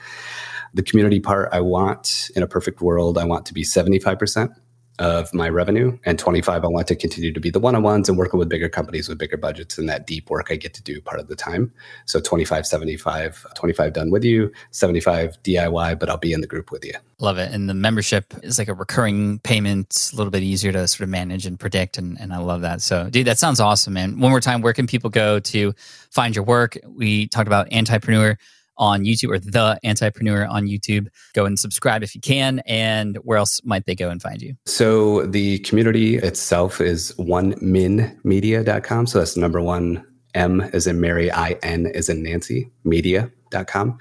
the 0.72 0.82
community 0.82 1.20
part, 1.20 1.48
I 1.52 1.60
want 1.60 2.30
in 2.36 2.42
a 2.42 2.46
perfect 2.46 2.80
world, 2.80 3.18
I 3.18 3.24
want 3.24 3.46
to 3.46 3.54
be 3.54 3.62
75% 3.62 4.54
of 4.98 5.32
my 5.34 5.48
revenue. 5.48 5.98
And 6.04 6.18
25 6.18 6.64
i 6.64 6.68
want 6.68 6.86
to 6.88 6.96
continue 6.96 7.32
to 7.32 7.40
be 7.40 7.50
the 7.50 7.58
one-on-ones 7.58 8.08
and 8.08 8.16
working 8.16 8.38
with 8.38 8.48
bigger 8.48 8.68
companies 8.68 9.08
with 9.08 9.18
bigger 9.18 9.36
budgets 9.36 9.76
and 9.76 9.88
that 9.88 10.06
deep 10.06 10.30
work 10.30 10.48
i 10.50 10.56
get 10.56 10.74
to 10.74 10.82
do 10.82 11.00
part 11.00 11.20
of 11.20 11.28
the 11.28 11.36
time. 11.36 11.72
So 12.06 12.20
25 12.20 12.66
75 12.66 13.46
25 13.54 13.92
done 13.92 14.10
with 14.10 14.24
you 14.24 14.52
75 14.70 15.42
diy 15.42 15.98
but 15.98 16.08
i'll 16.08 16.16
be 16.16 16.32
in 16.32 16.40
the 16.40 16.46
group 16.46 16.70
with 16.70 16.84
you. 16.84 16.94
Love 17.18 17.38
it. 17.38 17.52
And 17.52 17.68
the 17.68 17.74
membership 17.74 18.34
is 18.42 18.58
like 18.58 18.68
a 18.68 18.74
recurring 18.74 19.38
payment. 19.40 20.10
A 20.12 20.16
little 20.16 20.30
bit 20.30 20.42
easier 20.42 20.72
to 20.72 20.86
sort 20.86 21.02
of 21.02 21.08
manage 21.08 21.46
and 21.46 21.58
predict 21.58 21.98
and, 21.98 22.20
and 22.20 22.32
i 22.32 22.38
love 22.38 22.60
that. 22.60 22.80
So 22.82 23.10
dude 23.10 23.26
that 23.26 23.38
sounds 23.38 23.60
awesome 23.60 23.94
man. 23.94 24.20
One 24.20 24.30
more 24.30 24.40
time 24.40 24.62
where 24.62 24.72
can 24.72 24.86
people 24.86 25.10
go 25.10 25.40
to 25.40 25.74
find 26.10 26.36
your 26.36 26.44
work? 26.44 26.78
We 26.86 27.28
talked 27.28 27.48
about 27.48 27.70
antipreneur 27.70 28.36
on 28.76 29.04
YouTube 29.04 29.30
or 29.30 29.38
The 29.38 29.78
Antipreneur 29.84 30.48
on 30.48 30.66
YouTube. 30.66 31.08
Go 31.34 31.44
and 31.44 31.58
subscribe 31.58 32.02
if 32.02 32.14
you 32.14 32.20
can. 32.20 32.60
And 32.66 33.16
where 33.18 33.38
else 33.38 33.60
might 33.64 33.86
they 33.86 33.94
go 33.94 34.10
and 34.10 34.20
find 34.20 34.40
you? 34.42 34.56
So 34.66 35.26
the 35.26 35.58
community 35.60 36.16
itself 36.16 36.80
is 36.80 37.12
oneminmedia.com. 37.18 39.06
So 39.06 39.18
that's 39.18 39.36
number 39.36 39.60
one 39.60 40.04
M 40.34 40.60
as 40.72 40.86
in 40.86 41.00
Mary, 41.00 41.30
I 41.30 41.52
N 41.62 41.86
as 41.94 42.08
in 42.08 42.22
Nancy, 42.22 42.70
media.com. 42.84 43.98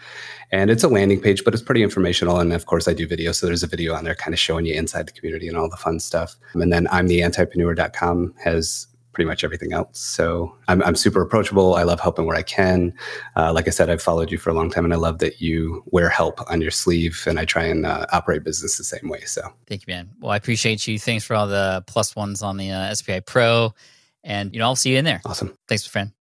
And 0.52 0.70
it's 0.70 0.84
a 0.84 0.88
landing 0.88 1.22
page, 1.22 1.44
but 1.44 1.54
it's 1.54 1.64
pretty 1.64 1.84
informational. 1.84 2.40
And 2.40 2.54
of 2.54 2.66
course, 2.66 2.88
I 2.88 2.94
do 2.94 3.08
video. 3.08 3.32
So 3.32 3.46
there's 3.46 3.64
a 3.64 3.68
video 3.68 3.94
on 3.94 4.04
there 4.04 4.16
kind 4.16 4.34
of 4.34 4.40
showing 4.40 4.66
you 4.66 4.74
inside 4.74 5.08
the 5.08 5.12
community 5.12 5.48
and 5.48 5.58
all 5.58 5.70
the 5.70 5.78
fun 5.78 6.00
stuff. 6.00 6.36
And 6.54 6.72
then 6.74 6.88
I'm 6.92 7.08
the 7.08 7.20
antipreneur.com 7.22 8.34
has 8.44 8.88
pretty 9.14 9.28
much 9.28 9.44
everything 9.44 9.74
else. 9.74 10.00
So 10.00 10.56
I'm, 10.68 10.82
I'm 10.84 10.96
super 10.96 11.22
approachable. 11.22 11.76
I 11.76 11.84
love 11.84 12.00
helping 12.00 12.26
where 12.26 12.36
I 12.36 12.42
can. 12.42 12.94
Uh, 13.36 13.54
like 13.54 13.68
I 13.68 13.72
said, 13.72 13.90
I've 13.90 14.02
followed 14.02 14.32
you 14.32 14.38
for 14.38 14.50
a 14.50 14.54
long 14.54 14.70
time, 14.70 14.84
and 14.84 14.94
I 14.94 14.98
love 14.98 15.20
that 15.20 15.42
you 15.42 15.84
wear 15.88 16.10
help 16.10 16.40
on 16.52 16.62
your 16.62 16.72
sleeve. 16.72 17.24
And 17.28 17.40
I 17.40 17.46
try 17.46 17.64
and 17.64 17.86
uh, 17.86 18.06
operate 18.12 18.44
business 18.44 18.78
the 18.78 18.84
same 18.84 19.10
way. 19.10 19.22
So 19.22 19.42
thank 19.68 19.88
you, 19.88 19.94
man. 19.94 20.10
Well, 20.20 20.32
I 20.32 20.38
appreciate 20.38 20.88
you. 20.88 21.00
Thanks 21.00 21.24
for 21.24 21.36
all 21.36 21.48
the 21.48 21.84
plus 21.88 22.16
ones 22.16 22.42
on 22.42 22.58
the 22.58 22.72
uh, 22.72 22.94
SPI 22.94 23.22
Pro, 23.22 23.74
and 24.24 24.54
you 24.54 24.60
know 24.60 24.66
I'll 24.66 24.76
see 24.76 24.92
you 24.92 24.98
in 24.98 25.06
there. 25.06 25.22
Awesome. 25.26 25.58
Thanks, 25.68 25.88
my 25.88 25.90
friend. 25.90 26.23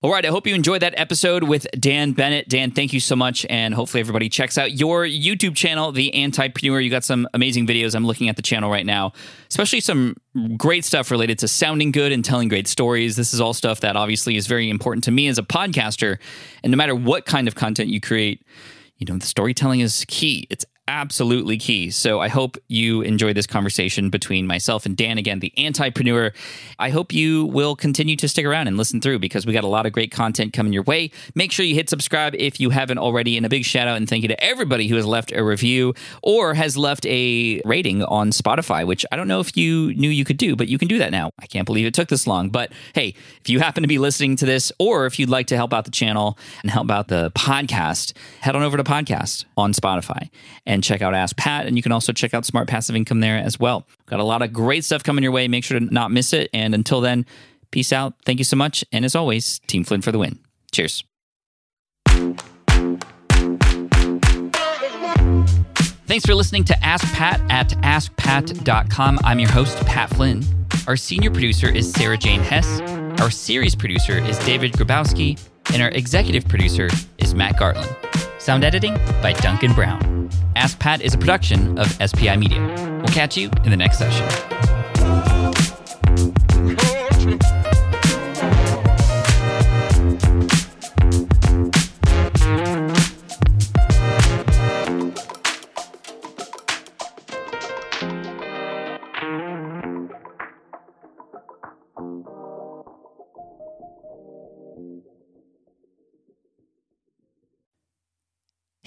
All 0.00 0.12
right, 0.12 0.24
I 0.24 0.28
hope 0.28 0.46
you 0.46 0.54
enjoyed 0.54 0.82
that 0.82 0.94
episode 0.96 1.42
with 1.42 1.66
Dan 1.72 2.12
Bennett. 2.12 2.48
Dan, 2.48 2.70
thank 2.70 2.92
you 2.92 3.00
so 3.00 3.16
much. 3.16 3.44
And 3.50 3.74
hopefully, 3.74 3.98
everybody 3.98 4.28
checks 4.28 4.56
out 4.56 4.70
your 4.70 5.04
YouTube 5.04 5.56
channel, 5.56 5.90
The 5.90 6.12
Antipreneur. 6.14 6.84
You 6.84 6.88
got 6.88 7.02
some 7.02 7.26
amazing 7.34 7.66
videos. 7.66 7.96
I'm 7.96 8.06
looking 8.06 8.28
at 8.28 8.36
the 8.36 8.42
channel 8.42 8.70
right 8.70 8.86
now, 8.86 9.12
especially 9.50 9.80
some 9.80 10.14
great 10.56 10.84
stuff 10.84 11.10
related 11.10 11.40
to 11.40 11.48
sounding 11.48 11.90
good 11.90 12.12
and 12.12 12.24
telling 12.24 12.48
great 12.48 12.68
stories. 12.68 13.16
This 13.16 13.34
is 13.34 13.40
all 13.40 13.52
stuff 13.52 13.80
that 13.80 13.96
obviously 13.96 14.36
is 14.36 14.46
very 14.46 14.70
important 14.70 15.02
to 15.02 15.10
me 15.10 15.26
as 15.26 15.36
a 15.36 15.42
podcaster. 15.42 16.18
And 16.62 16.70
no 16.70 16.76
matter 16.76 16.94
what 16.94 17.26
kind 17.26 17.48
of 17.48 17.56
content 17.56 17.88
you 17.88 18.00
create, 18.00 18.46
you 18.98 19.06
know, 19.06 19.18
the 19.18 19.26
storytelling 19.26 19.80
is 19.80 20.04
key. 20.06 20.46
It's 20.48 20.64
absolutely 20.88 21.58
key. 21.58 21.90
So 21.90 22.18
I 22.18 22.28
hope 22.28 22.56
you 22.66 23.02
enjoy 23.02 23.34
this 23.34 23.46
conversation 23.46 24.08
between 24.08 24.46
myself 24.46 24.86
and 24.86 24.96
Dan 24.96 25.18
again, 25.18 25.38
the 25.38 25.52
antipreneur. 25.58 26.34
I 26.78 26.88
hope 26.88 27.12
you 27.12 27.44
will 27.44 27.76
continue 27.76 28.16
to 28.16 28.26
stick 28.26 28.46
around 28.46 28.68
and 28.68 28.78
listen 28.78 29.02
through 29.02 29.18
because 29.18 29.44
we 29.44 29.52
got 29.52 29.64
a 29.64 29.68
lot 29.68 29.84
of 29.84 29.92
great 29.92 30.10
content 30.10 30.54
coming 30.54 30.72
your 30.72 30.82
way. 30.82 31.10
Make 31.34 31.52
sure 31.52 31.64
you 31.66 31.74
hit 31.74 31.90
subscribe 31.90 32.34
if 32.36 32.58
you 32.58 32.70
haven't 32.70 32.98
already. 32.98 33.36
And 33.36 33.44
a 33.44 33.50
big 33.50 33.66
shout 33.66 33.86
out 33.86 33.98
and 33.98 34.08
thank 34.08 34.22
you 34.22 34.28
to 34.28 34.42
everybody 34.42 34.88
who 34.88 34.96
has 34.96 35.04
left 35.04 35.30
a 35.30 35.44
review 35.44 35.94
or 36.22 36.54
has 36.54 36.76
left 36.76 37.04
a 37.04 37.60
rating 37.66 38.02
on 38.04 38.30
Spotify, 38.30 38.86
which 38.86 39.04
I 39.12 39.16
don't 39.16 39.28
know 39.28 39.40
if 39.40 39.56
you 39.58 39.94
knew 39.94 40.08
you 40.08 40.24
could 40.24 40.38
do, 40.38 40.56
but 40.56 40.68
you 40.68 40.78
can 40.78 40.88
do 40.88 40.98
that 40.98 41.12
now. 41.12 41.32
I 41.38 41.46
can't 41.46 41.66
believe 41.66 41.84
it 41.84 41.92
took 41.92 42.08
this 42.08 42.26
long. 42.26 42.48
But 42.48 42.72
hey, 42.94 43.14
if 43.42 43.50
you 43.50 43.60
happen 43.60 43.82
to 43.82 43.88
be 43.88 43.98
listening 43.98 44.36
to 44.36 44.46
this 44.46 44.72
or 44.78 45.04
if 45.04 45.18
you'd 45.18 45.28
like 45.28 45.48
to 45.48 45.56
help 45.56 45.74
out 45.74 45.84
the 45.84 45.90
channel 45.90 46.38
and 46.62 46.70
help 46.70 46.90
out 46.90 47.08
the 47.08 47.30
podcast, 47.32 48.14
head 48.40 48.56
on 48.56 48.62
over 48.62 48.78
to 48.78 48.84
podcast 48.84 49.44
on 49.58 49.74
Spotify 49.74 50.30
and 50.64 50.77
and 50.78 50.84
check 50.84 51.02
out 51.02 51.12
Ask 51.12 51.36
Pat. 51.36 51.66
And 51.66 51.76
you 51.76 51.82
can 51.82 51.90
also 51.90 52.12
check 52.12 52.34
out 52.34 52.44
Smart 52.44 52.68
Passive 52.68 52.94
Income 52.94 53.18
there 53.18 53.36
as 53.36 53.58
well. 53.58 53.84
Got 54.06 54.20
a 54.20 54.24
lot 54.24 54.42
of 54.42 54.52
great 54.52 54.84
stuff 54.84 55.02
coming 55.02 55.24
your 55.24 55.32
way. 55.32 55.48
Make 55.48 55.64
sure 55.64 55.78
to 55.78 55.84
not 55.84 56.12
miss 56.12 56.32
it. 56.32 56.48
And 56.54 56.72
until 56.72 57.00
then, 57.00 57.26
peace 57.72 57.92
out. 57.92 58.14
Thank 58.24 58.38
you 58.38 58.44
so 58.44 58.56
much. 58.56 58.84
And 58.92 59.04
as 59.04 59.16
always, 59.16 59.58
Team 59.66 59.82
Flynn 59.82 60.02
for 60.02 60.12
the 60.12 60.18
win. 60.20 60.38
Cheers. 60.70 61.02
Thanks 66.06 66.24
for 66.24 66.34
listening 66.34 66.64
to 66.64 66.84
Ask 66.84 67.12
Pat 67.12 67.40
at 67.50 67.70
askpat.com. 67.82 69.18
I'm 69.24 69.40
your 69.40 69.50
host, 69.50 69.78
Pat 69.84 70.10
Flynn. 70.10 70.44
Our 70.86 70.96
senior 70.96 71.30
producer 71.32 71.68
is 71.68 71.90
Sarah 71.90 72.16
Jane 72.16 72.40
Hess. 72.40 72.80
Our 73.20 73.30
series 73.30 73.74
producer 73.74 74.16
is 74.16 74.38
David 74.38 74.72
Grabowski. 74.72 75.38
And 75.72 75.82
our 75.82 75.90
executive 75.90 76.46
producer 76.48 76.88
is 77.18 77.34
Matt 77.34 77.56
Gartland. 77.56 78.27
Sound 78.48 78.64
editing 78.64 78.94
by 79.20 79.34
Duncan 79.34 79.74
Brown. 79.74 80.30
Ask 80.56 80.78
Pat 80.78 81.02
is 81.02 81.12
a 81.12 81.18
production 81.18 81.78
of 81.78 81.86
SPI 82.00 82.38
Media. 82.38 82.58
We'll 82.96 83.12
catch 83.12 83.36
you 83.36 83.50
in 83.62 83.70
the 83.70 83.76
next 83.76 83.98
session. 83.98 84.26